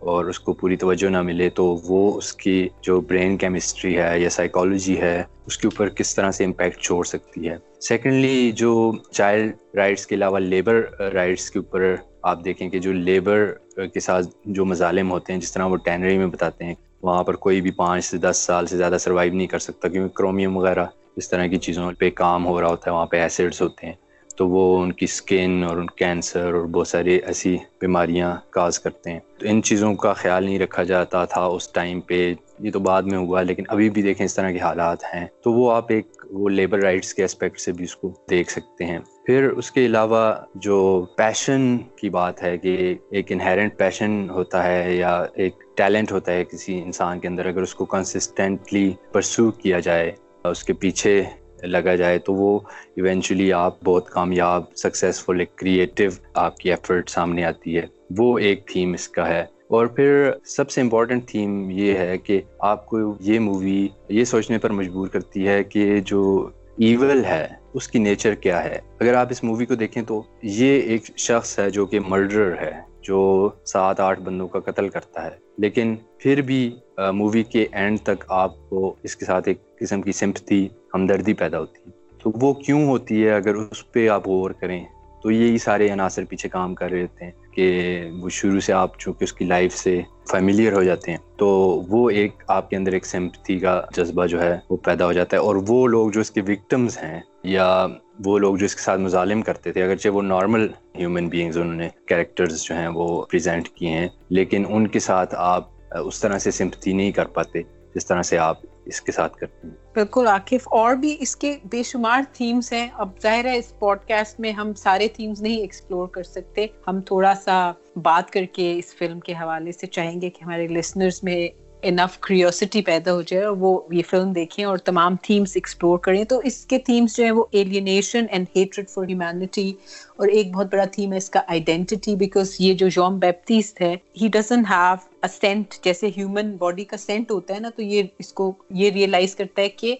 [0.06, 4.18] اور اس کو پوری توجہ نہ ملے تو وہ اس کی جو برین کیمسٹری ہے
[4.20, 8.92] یا سائیکالوجی ہے، اس کے اوپر کس طرح سے امپیکٹ چھوڑ سکتی ہے۔ سیکنڈلی جو
[9.10, 10.82] چائلڈ رائٹس کے علاوہ لیبر
[11.14, 13.52] رائٹس کے اوپر آپ دیکھیں کہ جو لیبر
[13.92, 17.36] کے ساتھ جو مظالم ہوتے ہیں، جس طرح وہ ٹینری میں بتاتے ہیں، وہاں پر
[17.36, 20.86] کوئی بھی پانچ سے دس سال سے زیادہ سروائیو نہیں کر سکتا، کیونکہ کرومیم وغیرہ،
[21.16, 23.94] اس طرح کی چیزوں پہ کام ہو رہا ہوتا ہے، وہاں پہ ایسڈس ہوتے ہیں۔
[24.36, 29.12] تو وہ ان کی اسکن اور ان کینسر اور بہت ساری ایسی بیماریاں کاز کرتے
[29.12, 32.78] ہیں۔ تو ان چیزوں کا خیال نہیں رکھا جاتا تھا اس ٹائم پہ، یہ تو
[32.78, 35.84] بعد میں ہوا، لیکن ابھی بھی دیکھیں اس طرح کے حالات ہیں۔ تو وہ آپ
[35.88, 39.70] ایک وہ لیبر رائٹس کے اسپیکٹ سے بھی اس کو دیکھ سکتے ہیں۔ پھر اس
[39.70, 45.54] کے علاوہ جو پیشن کی بات ہے کہ ایک انہیرنٹ پیشن ہوتا ہے یا ایک
[45.76, 50.12] ٹیلنٹ ہوتا ہے کسی انسان کے اندر، اگر اس کو کنسسٹنٹلی پرسو کیا جائے
[50.44, 51.22] اس کے پیچھے
[51.62, 52.58] لگا جائے تو وہ
[52.96, 57.86] ایونچولی آپ بہت کامیاب سکسیزفل ایک کریٹیو آپ کی ایفرٹ سامنے آتی ہے۔
[58.18, 62.42] وہ ایک تھیم اس کا ہے۔ اور پھر سب سے امپورٹنٹ تھیم یہ ہے کہ
[62.58, 66.48] آپ کو یہ مووی یہ سوچنے پر مجبور کرتی ہے کہ جو
[66.78, 70.80] ایول ہے، اس کی نیچر کیا ہے۔ اگر آپ اس مووی کو دیکھیں تو یہ
[70.80, 75.30] ایک شخص ہے جو کہ مرڈر ہے، جو سات آٹھ بندوں کا قتل کرتا ہے۔
[75.58, 80.12] لیکن پھر بھی مووی کے اینڈ تک آپ کو اس کے ساتھ ایک قسم کی
[80.12, 84.50] سمپتی ہمدردی پیدا ہوتی ہے۔ تو وہ کیوں ہوتی ہے؟ اگر اس پہ آپ غور
[84.50, 84.84] کریں۔
[85.26, 88.98] تو یہی سارے عناصر پیچھے کام کر رہے ہوتے ہیں کہ وہ شروع سے آپ
[88.98, 90.00] چونکہ اس کی لائف سے
[90.30, 91.48] فیملیئر ہو جاتے ہیں، تو
[91.88, 95.36] وہ ایک آپ کے اندر ایک سمپتی کا جذبہ جو ہے وہ پیدا ہو جاتا
[95.36, 97.86] ہے۔ اور وہ لوگ جو اس کے وکٹمز ہیں یا
[98.24, 100.68] وہ لوگ جو اس کے ساتھ مظالم کرتے تھے، اگرچہ وہ نارمل
[100.98, 105.34] ہیومن بینگز انہوں نے کیریکٹرز جو ہیں وہ پریزنٹ کیے ہیں، لیکن ان کے ساتھ
[105.38, 105.68] آپ
[106.04, 107.62] اس طرح سے سمپتی نہیں کر پاتے
[107.94, 108.56] جس طرح سے آپ
[108.86, 112.88] اس کے ساتھ کرتے ہیں۔ بالکل عاقف اور بھی اس کے بے شمار تھیمز ہیں۔
[112.92, 117.00] اب ظاہر ہے اس پوڈ کاسٹ میں ہم سارے تھیمز نہیں ایکسپلور کر سکتے۔ ہم
[117.00, 117.72] تھوڑا سا
[118.02, 122.18] بات کر کے اس فلم کے حوالے سے چاہیں گے کہ ہمارے لسنرز میں انف
[122.20, 126.40] کریوسٹی پیدا ہو جائے اور وہ یہ فلم دیکھیں اور تمام تھیمس ایکسپلور کریں، تو
[126.44, 129.72] اس کے تھیمس جو ہیں وہ alienation and hatred for humanity
[130.16, 133.94] اور ایک بہت بڑا تھیم ہے اس کا آئیڈینٹی بیکاز یہ جو جوم بیپتیسٹ ہے
[134.22, 138.02] he doesn't have a scent جیسے ہیومن باڈی کا سینٹ ہوتا ہے نا، تو یہ
[138.18, 139.96] اس کو، یہ ریئلائز کرتا ہے کہ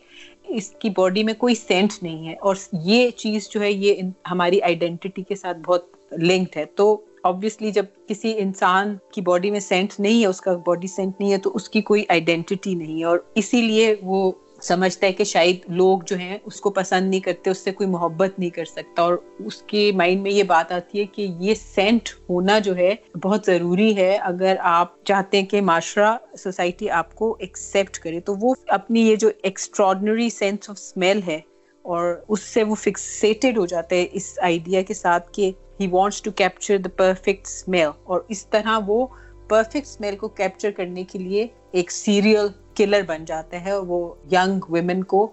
[0.57, 4.62] اس کی باڈی میں کوئی سینٹ نہیں ہے اور یہ چیز جو ہے، یہ ہماری
[4.62, 6.97] آئیڈینٹی کے ساتھ بہت لنکڈ ہے۔ تو
[7.27, 11.33] آبویسلی جب کسی انسان کی باڈی میں سینٹ نہیں ہے، اس کا باڈی سینٹ نہیں
[11.33, 14.31] ہے، تو اس کی کوئی آئیڈینٹی نہیں ہے اور اسی لیے وہ
[14.62, 17.89] سمجھتا ہے کہ شاید لوگ جو ہیں اس کو پسند نہیں کرتے، اس سے کوئی
[17.91, 19.16] محبت نہیں کر سکتا اور
[19.47, 23.47] اس کے مائنڈ میں یہ بات آتی ہے کہ یہ سینٹ ہونا جو ہے بہت
[23.47, 28.55] ضروری ہے۔ اگر آپ چاہتے ہیں کہ معاشرہ سوسائٹی آپ کو ایکسیپٹ کرے، تو وہ
[28.68, 31.41] اپنی یہ جو ایکسٹراڈنری سینس آف اسمیل ہے
[31.85, 36.22] اور اس سے وہ فکسیٹڈ ہو جاتا ہے اس آئیڈیا کے ساتھ کہ he wants
[36.22, 39.07] to capture the perfect smile اور اس طرح وہ
[39.49, 43.99] پرفیکٹ اسمیل کو کیپچر کرنے کے لیے ایک سیریل کلر بن جاتا ہے اور وہ
[44.33, 45.27] ینگ ویمن کو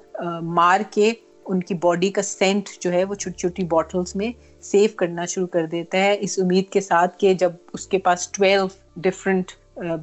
[0.54, 1.12] مار کے
[1.46, 4.32] ان کی باڈی کا سینٹ جو ہے وہ چھوٹی چھوٹی باٹلس میں
[4.64, 8.28] سیو کرنا شروع کر دیتا ہے۔ اس امید کے ساتھ کہ جب اس کے پاس
[8.28, 9.52] ٹویلو ڈفرینٹ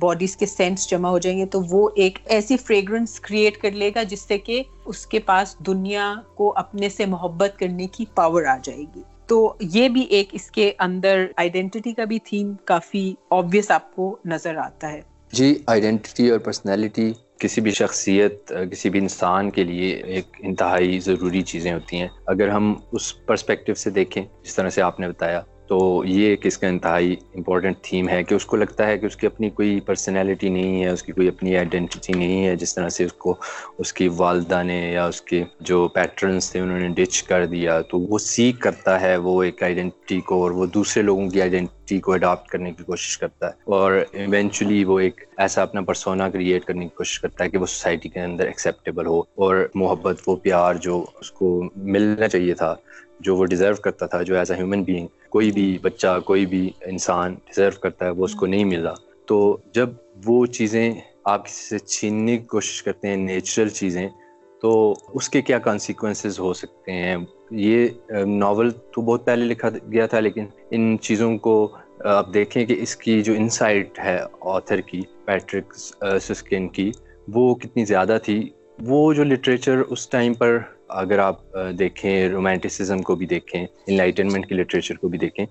[0.01, 3.91] باڈیز کے سینٹس جمع ہو جائیں گے تو وہ ایک ایسی فریگرنس کریٹ کر لے
[3.95, 8.45] گا جس سے کہ اس کے پاس دنیا کو اپنے سے محبت کرنے کی پاور
[8.45, 13.15] آ جائے گی۔ تو یہ بھی ایک اس کے اندر آئیڈینٹی کا بھی تھیم کافی
[13.31, 15.01] آبویس آپ کو نظر آتا ہے۔
[15.33, 21.43] جی آئیڈینٹی اور پرسنالٹی کسی بھی شخصیت، کسی بھی انسان کے لیے ایک انتہائی ضروری
[21.43, 25.41] چیزیں ہوتی ہیں۔ اگر ہم اس پرسپیکٹو سے دیکھیں، جس طرح سے آپ نے بتایا
[25.71, 29.07] تو یہ ایک اس کا انتہائی امپورٹنٹ تھیم ہے کہ اس کو لگتا ہے کہ
[29.07, 32.75] اس کی اپنی کوئی پرسنالٹی نہیں ہے، اس کی کوئی اپنی آئیڈینٹی نہیں ہے، جس
[32.75, 33.35] طرح سے اس کو
[33.79, 37.81] اس کی والدہ نے یا اس کے جو پیٹرنس تھے، انہوں نے ڈچ کر دیا۔
[37.81, 42.01] تو وہ سیکھ کرتا ہے وہ ایک آئیڈینٹی کو اور وہ دوسرے لوگوں کی آئیڈینٹی
[42.01, 46.65] کو اڈاپٹ کرنے کی کوشش کرتا ہے۔ اور ایونچولی وہ ایک ایسا اپنا پرسونا کریٹ
[46.65, 50.37] کرنے کی کوشش کرتا ہے کہ وہ سوسائٹی کے اندر ایکسیپٹیبل ہو اور محبت، وہ
[50.37, 52.75] پیار جو اس کو ملنا چاہیے تھا
[53.21, 56.69] جو وہ ڈیزرو کرتا تھا، جو ایز اے ہیومن بینگ کوئی بھی بچہ، کوئی بھی
[56.87, 58.95] انسان ڈیزرو کرتا ہے، وہ اس کو نہیں ملا
[59.29, 59.89] تو جب
[60.25, 60.93] وہ چیزیں
[61.25, 64.09] آپ کسی سے چھیننے کی کوشش کرتے ہیں نیچرل چیزیں،
[64.63, 67.17] تو اس کے کیا کانسیکوینسز ہو سکتے ہیں؟
[67.51, 67.89] یہ
[68.27, 71.55] ناول تو بہت پہلے لکھا گیا تھا، لیکن ان چیزوں کو
[72.07, 75.75] آپ دیکھیں کہ اس کی جو انسائٹ ہے آتھر کی پیٹرک
[76.23, 76.91] سسکن کی،
[77.29, 78.39] وہ کتنی زیادہ تھی۔
[78.79, 80.59] وہ جو لٹریچر اس ٹائم پر
[80.91, 85.45] اگر آپ دیکھیں رومانٹسزم کو بھی دیکھیں انلائٹنمنٹ کی لٹریچر کو بھی دیکھیں،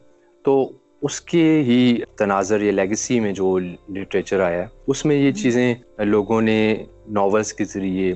[0.45, 0.71] تو
[1.01, 5.73] اس کے ہی تناظر یا لیگسی میں جو لٹریچر آیا ہے اس میں یہ چیزیں
[6.05, 6.75] لوگوں نے
[7.09, 8.13] ناولس کے ذریعے،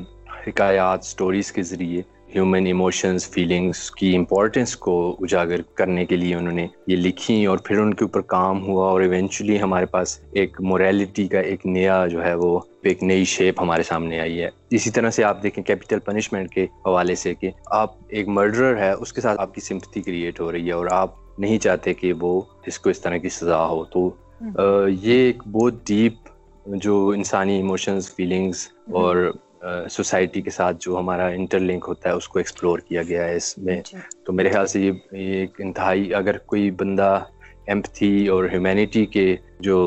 [0.47, 2.01] حکایات سٹوریز کے ذریعے
[2.35, 7.57] ہیومن ایموشنز فیلنگس کی امپورٹنس کو اجاگر کرنے کے لیے انہوں نے یہ لکھی اور
[7.57, 12.05] پھر ان کے اوپر کام ہوا اور ایونچولی ہمارے پاس ایک موریلٹی کا ایک نیا
[12.07, 15.63] جو ہے وہ ایک نئی شیپ ہمارے سامنے آئی ہے۔ اسی طرح سے آپ دیکھیں
[15.63, 19.61] کیپیٹل پنشمنٹ کے حوالے سے کہ آپ ایک مرڈرر ہے اس کے ساتھ آپ کی
[19.61, 23.17] سمپتی کریٹ ہو رہی ہے اور آپ نہیں چاہتے کہ وہ اس کو اس طرح
[23.17, 24.15] کی سزا ہو۔ تو
[24.89, 26.13] یہ ایک بہت ڈیپ
[26.65, 29.31] جو انسانی ایموشنز فیلنگز اور
[29.89, 33.35] سوسائٹی کے ساتھ جو ہمارا انٹر لنک ہوتا ہے اس کو ایکسپلور کیا گیا ہے
[33.35, 37.23] اس میں۔ جی۔ تو میرے خیال سے یہ ایک انتہائی اگر کوئی بندہ
[37.67, 39.77] ایمپتھی اور ہیومینٹی کے جو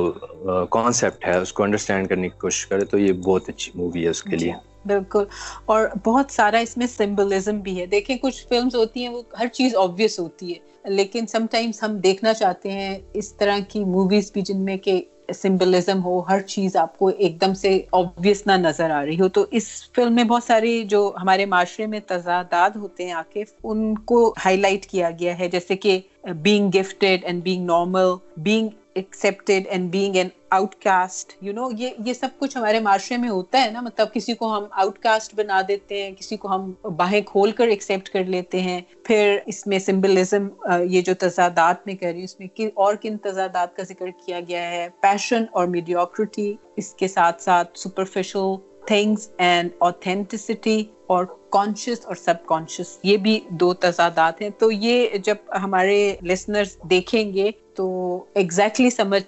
[0.70, 4.08] کانسیپٹ ہے اس کو انڈرسٹینڈ کرنے کی کوشش کرے تو یہ بہت اچھی مووی ہے
[4.08, 5.24] اس کے لیے۔ جی، بالکل۔
[5.66, 9.46] اور بہت سارا اس میں سمبلزم بھی ہے۔ دیکھیں کچھ فلمز ہوتی ہیں وہ ہر
[9.52, 10.58] چیز آبویس ہوتی ہے
[10.90, 15.02] لیکن سم ٹائمس ہم دیکھنا چاہتے ہیں اس طرح کی موویز بھی جن میں کہ
[15.34, 19.28] سمبلزم ہو، ہر چیز آپ کو ایک دم سے آبویس نہ نظر آ رہی ہو۔
[19.28, 23.98] تو اس فلم میں بہت ساری جو ہمارے معاشرے میں تضادات ہوتے ہیں آکف ان
[23.98, 26.00] کو ہائی لائٹ کیا گیا ہے۔ جیسے کہ
[26.42, 30.28] being gifted and being normal being accepted and being an
[30.82, 34.34] outcast you know یہ یہ سب کچھ ہمارے معاشرے میں ہوتا ہے نا مطلب کسی
[34.34, 38.24] کو ہم آؤٹ کاسٹ بنا دیتے ہیں، کسی کو ہم باہیں کھول کر ایکسیپٹ کر
[38.24, 40.48] لیتے ہیں، پھر اس میں سمبلزم
[40.90, 44.40] یہ جو تضادات میں کہہ رہی ہوں، اس میں اور کن تضادات کا ذکر کیا
[44.48, 48.54] گیا ہے؟ پیشن اور میڈیوکریٹی اس کے ساتھ ساتھ سپرفیشل
[48.86, 55.16] تھنگس اینڈ اوتھینٹسٹی اور کانشیس اور سب کانشیس یہ بھی دو تضادات ہیں۔ تو یہ
[55.24, 57.86] جب ہمارے لسنرز دیکھیں گے تو
[58.34, 59.22] ایگزیکٹلی سمجھ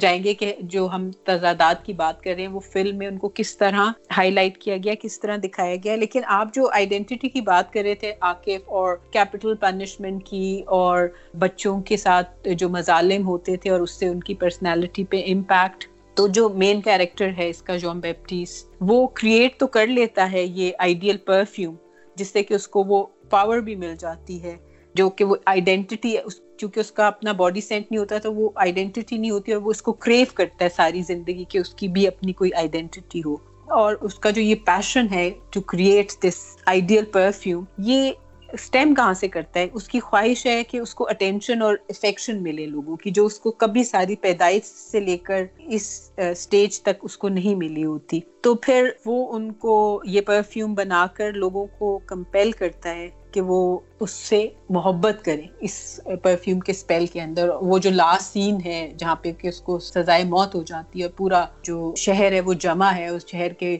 [0.00, 3.18] جائیں گے کہ جو ہم تضادات کی بات کر رہے ہیں، وہ فلم میں ان
[3.18, 7.28] کو کس طرح ہائی لائٹ کیا گیا، کس طرح دکھایا گیا۔ لیکن آپ جو آئیڈینٹی
[7.28, 12.68] کی بات کر رہے تھے عاقف اور کیپٹل پنشمنٹ کی اور بچوں کے ساتھ جو
[12.68, 15.84] مظالم ہوتے تھے اور اس سے ان کی پرسنالٹی پہ امپیکٹ
[16.16, 20.42] تو جو مین کیریکٹر ہے اس کا جون بیپٹیس وہ کریٹ تو کر لیتا ہے
[20.42, 21.74] یہ آئیڈیل پرفیوم
[22.16, 24.56] جس سے کہ اس کو وہ پاور بھی مل جاتی ہے۔
[24.94, 26.16] جو کہ وہ آئیڈینٹی
[26.58, 29.70] چونکہ اس کا اپنا باڈی سینٹ نہیں ہوتا تو وہ آئیڈینٹی نہیں ہوتی اور وہ
[29.70, 33.36] اس کو کریو کرتا ہے ساری زندگی کہ اس کی بھی اپنی کوئی آئیڈینٹی ہو۔
[33.68, 36.34] اور اس کا جو یہ پیشن ہے to create this
[36.66, 38.12] ideal perfume یہ
[38.52, 42.42] اسٹیم کہاں سے کرتا ہے؟ اس کی خواہش ہے کہ اس کو اٹینشن اور افیکشن
[42.42, 47.02] ملے لوگوں کی، جو اس کو کبھی ساری پیدائش سے لے کر اس اسٹیج تک
[47.02, 51.66] اس کو نہیں ملی ہوتی۔ تو پھر وہ ان کو یہ پرفیوم بنا کر لوگوں
[51.78, 57.20] کو کمپیل کرتا ہے کہ وہ اس سے محبت کریں۔ اس پرفیوم کے اسپیل کے
[57.20, 61.02] اندر وہ جو لاسٹ سین ہے جہاں پہ کہ اس کو سزائے موت ہو جاتی
[61.02, 63.76] ہے پورا جو شہر ہے وہ جمع ہے، اس شہر کے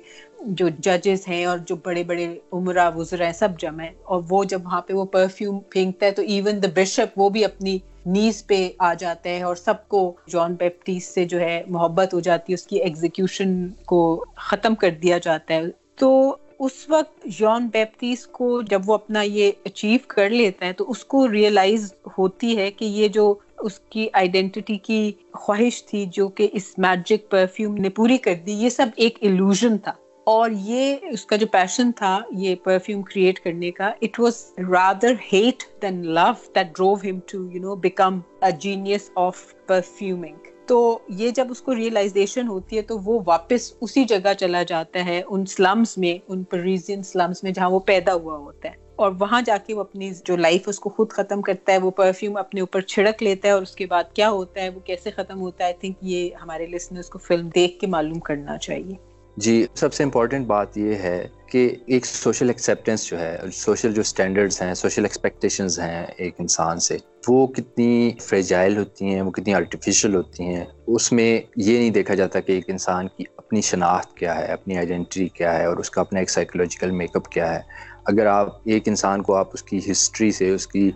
[0.46, 4.44] جو ججز ہیں اور جو بڑے بڑے عمرہ وزرا ہیں، سب جمع ہیں۔ اور وہ
[4.44, 8.46] جب وہاں پہ وہ پرفیوم پھینکتا ہے تو ایون دا بشپ وہ بھی اپنی نیز
[8.46, 12.52] پہ آ جاتا ہے اور سب کو جان بیپٹیس سے جو ہے محبت ہو جاتی
[12.52, 15.62] ہے، اس کی ایگزیکیوشن کو ختم کر دیا جاتا ہے۔
[15.96, 20.90] تو اس وقت جان بیپتیس کو جب وہ اپنا یہ اچیو کر لیتا ہے تو
[20.90, 26.28] اس کو ریئلائز ہوتی ہے کہ یہ جو اس کی آئیڈینٹی کی خواہش تھی جو
[26.28, 29.92] کہ اس میجک پرفیوم نے پوری کر دی، یہ سب ایک ایلوژن تھا۔
[30.24, 35.12] اور یہ اس کا جو پیشن تھا، یہ پرفیوم کریٹ کرنے کا it was rather
[35.32, 38.20] hate than love that drove him to you know become
[38.58, 44.04] genius of perfuming تو یہ جب اس کو ریئلائزیشن ہوتی ہے تو وہ واپس اسی
[44.04, 48.36] جگہ چلا جاتا ہے، ان سلمس میں، ان پریزین سلمس میں جہاں وہ پیدا ہوا
[48.36, 51.72] ہوتا ہے۔ اور وہاں جا کے وہ اپنی جو لائف اس کو خود ختم کرتا
[51.72, 54.68] ہے، وہ پرفیوم اپنے اوپر چھڑک لیتا ہے اور اس کے بعد کیا ہوتا ہے،
[54.68, 58.20] وہ کیسے ختم ہوتا ہے؟ آئی تھنک یہ ہمارے لسنرس کو فلم دیکھ کے معلوم
[58.20, 63.38] کرنا چاہیے۔ جی سب سے امپورٹنٹ بات یہ ہے کہ ایک سوشل ایکسیپٹینس جو ہے
[63.52, 66.96] سوشل جو اسٹینڈرڈس ہیں سوشل ایکسپیکٹیشنز ہیں ایک انسان سے،
[67.28, 72.14] وہ کتنی فریجائل ہوتی ہیں، وہ کتنی آرٹیفیشیل ہوتی ہیں، اس میں یہ نہیں دیکھا
[72.14, 75.90] جاتا کہ ایک انسان کی اپنی شناخت کیا ہے، اپنی آئیڈینٹی کیا ہے اور اس
[75.90, 77.60] کا اپنا ایک سائیکولوجیکل میک اپ کیا ہے۔
[78.06, 80.90] اگر آپ ایک انسان کو آپ اس کی ہسٹری سے، اس کی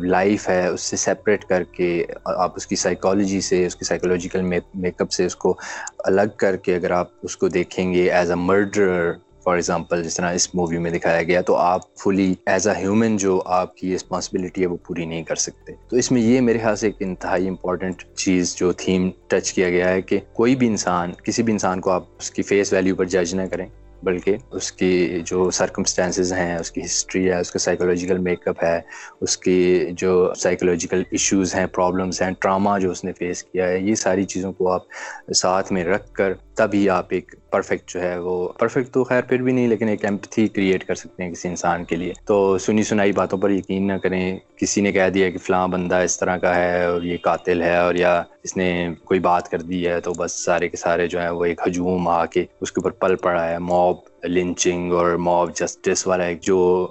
[0.00, 4.42] لائف ہے، اس سے سیپریٹ کر کے آپ اس کی سائیکالوجی سے، اس کی سائیکولوجیکل
[4.42, 5.54] میک اپ سے، اس کو
[5.98, 9.12] الگ کر کے اگر آپ اس کو دیکھیں گے as a murder
[9.44, 13.16] for example جس طرح اس مووی میں دکھایا گیا، تو آپ فلی ایز اے ہیومن
[13.16, 16.58] جو آپ کی رسپانسبلٹی ہے وہ پوری نہیں کر سکتے۔ تو اس میں یہ میرے
[16.58, 20.66] خیال سے ایک انتہائی امپورٹنٹ چیز جو تھیم ٹچ کیا گیا ہے کہ کوئی بھی
[20.66, 23.66] انسان، کسی بھی انسان کو آپ اس کی فیس ویلیو پر جج نہ کریں۔
[24.06, 28.62] بلکہ اس کی جو سرکمسٹانسز ہیں، اس کی ہسٹری ہے، اس کا سائیکولوجیکل میک اپ
[28.64, 28.80] ہے،
[29.20, 33.78] اس کی جو سائیکولوجیکل ایشوز ہیں پرابلمس ہیں ٹراما جو اس نے فیس کیا ہے،
[33.78, 38.18] یہ ساری چیزوں کو آپ ساتھ میں رکھ کر تبھی آپ ایک پرفیکٹ جو ہے
[38.18, 41.48] وہ پرفیکٹ تو خیر پھر بھی نہیں، لیکن ایک ایمپتھی کریٹ کر سکتے ہیں کسی
[41.48, 45.30] انسان کے لیے۔ تو سنی سنائی باتوں پر یقین نہ کریں۔ کسی نے کہہ دیا
[45.30, 48.68] کہ فلاں بندہ اس طرح کا ہے اور یہ قاتل ہے اور یا اس نے
[49.04, 52.08] کوئی بات کر دی ہے تو بس سارے کے سارے جو ہیں وہ ایک ہجوم
[52.08, 53.96] آ کے اس کے اوپر پل پڑا ہے۔ موب
[54.28, 56.86] لنچنگ اور موب جسٹس والا ایک جو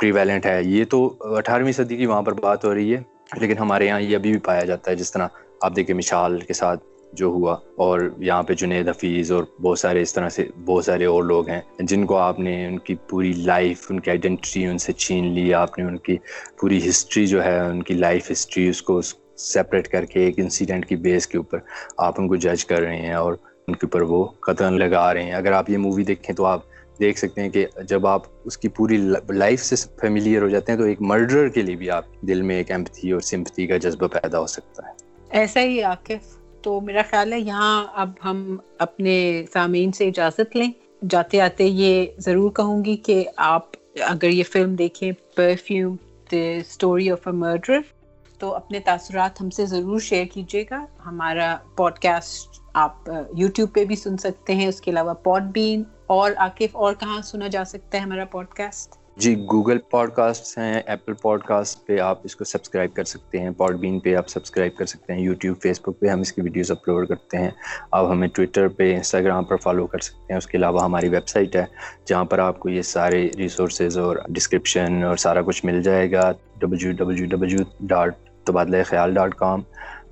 [0.00, 3.00] پریویلنٹ ہے۔ یہ تو اٹھارہویں صدی کی وہاں پر بات ہو رہی ہے،
[3.40, 5.28] لیکن ہمارے یہاں یہ ابھی بھی پایا جاتا ہے۔ جس طرح
[5.62, 10.02] آپ دیکھیں مشال کے ساتھ جو ہوا اور یہاں پہ جنید حفیظ اور بہت سارے
[10.02, 13.32] اس طرح سے بہت سارے اور لوگ ہیں جن کو آپ نے ان کی پوری
[13.32, 16.16] لائف ان کی آئیڈینٹی ان سے چھین لی، آپ نے ان کی
[16.60, 19.00] پوری ہسٹری جو ہے، ان کی لائف ہسٹری اس کو
[19.36, 21.58] سیپریٹ کر کے ایک انسیڈنٹ کی بیس کے اوپر
[21.96, 23.32] آپ ان کو جج کر رہے ہیں اور
[23.68, 26.60] ان کے اوپر وہ قدم لگا رہے ہیں۔ اگر آپ یہ مووی دیکھیں تو آپ
[27.00, 28.96] دیکھ سکتے ہیں کہ جب آپ اس کی پوری
[29.30, 32.56] لائف سے فیملیئر ہو جاتے ہیں تو ایک مرڈر کے لیے بھی آپ دل میں
[32.56, 34.92] ایک ایمپتھی اور سمپتھی کا جذبہ پیدا ہو سکتا ہے۔
[35.30, 40.70] ایسا ہی عاقف۔ تو میرا خیال ہے یہاں اب ہم اپنے سامعین سے اجازت لیں۔
[41.10, 43.66] جاتے آتے یہ ضرور کہوں گی کہ آپ
[44.00, 45.96] اگر یہ فلم دیکھیں perfume
[46.32, 47.78] the story of a murder
[48.38, 53.84] تو اپنے تاثرات ہم سے ضرور شیئر کیجیے گا۔ ہمارا پوڈ کاسٹ آپ یوٹیوب پہ
[53.84, 57.64] بھی سن سکتے ہیں، اس کے علاوہ پوڈ بین اور عاقف اور کہاں سنا جا
[57.64, 62.18] سکتا ہے ہمارا پوڈ کاسٹ جی گوگل پوڈ کاسٹ ہیں، ایپل پوڈ کاسٹ پہ آپ
[62.24, 65.56] اس کو سبسکرائب کر سکتے ہیں پوڈ بین پہ آپ سبسکرائب کر سکتے ہیں، یوٹیوب
[65.62, 67.50] فیس بک پہ ہم اس کی ویڈیوز اپلوڈ کرتے ہیں۔
[67.90, 71.28] آپ ہمیں ٹویٹر پہ، انسٹاگرام پر فالو کر سکتے ہیں۔ اس کے علاوہ ہماری ویب
[71.28, 71.64] سائٹ ہے،
[72.04, 76.32] جہاں پر آپ کو یہ سارے ریسورسز اور ڈسکرپشن اور سارا کچھ مل جائے گا۔
[76.58, 78.14] W W W dot
[78.44, 79.60] Tabadla Khayal dot کام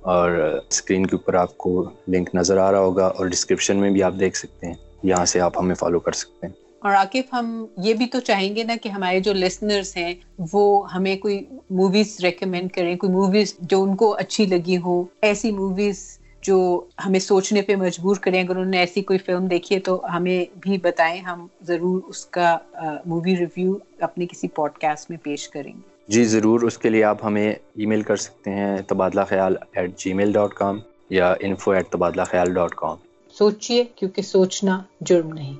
[0.01, 0.31] اور
[0.69, 4.13] اسکرین کے اوپر آپ کو لنک نظر آ رہا ہوگا اور ڈسکرپشن میں بھی آپ
[4.19, 7.93] دیکھ سکتے ہیں۔ یہاں سے آپ ہمیں فالو کر سکتے ہیں۔ اور عاقف ہم یہ
[7.93, 10.13] بھی تو چاہیں گے نا کہ ہمارے جو لسنرس ہیں
[10.51, 15.51] وہ ہمیں کوئی موویز ریکمینڈ کریں کوئی موویز جو ان کو اچھی لگی ہو ایسی
[15.51, 16.57] موویز جو
[17.05, 20.45] ہمیں سوچنے پہ مجبور کریں۔ اگر انہوں نے ایسی کوئی فلم دیکھی ہے تو ہمیں
[20.59, 22.57] بھی بتائیں ہم ضرور اس کا
[23.05, 27.03] مووی ریویو اپنے کسی پوڈ کاسٹ میں پیش کریں گے۔ جی ضرور۔ اس کے لیے
[27.03, 31.33] آپ ہمیں ای میل کر سکتے ہیں تبادلہ خیال at G mile dot com یا
[31.39, 32.97] انفو ایٹ تبادلہ خیال ڈاٹ کام
[33.35, 35.53] سوچیے کیونکہ سوچنا جرم نہیں۔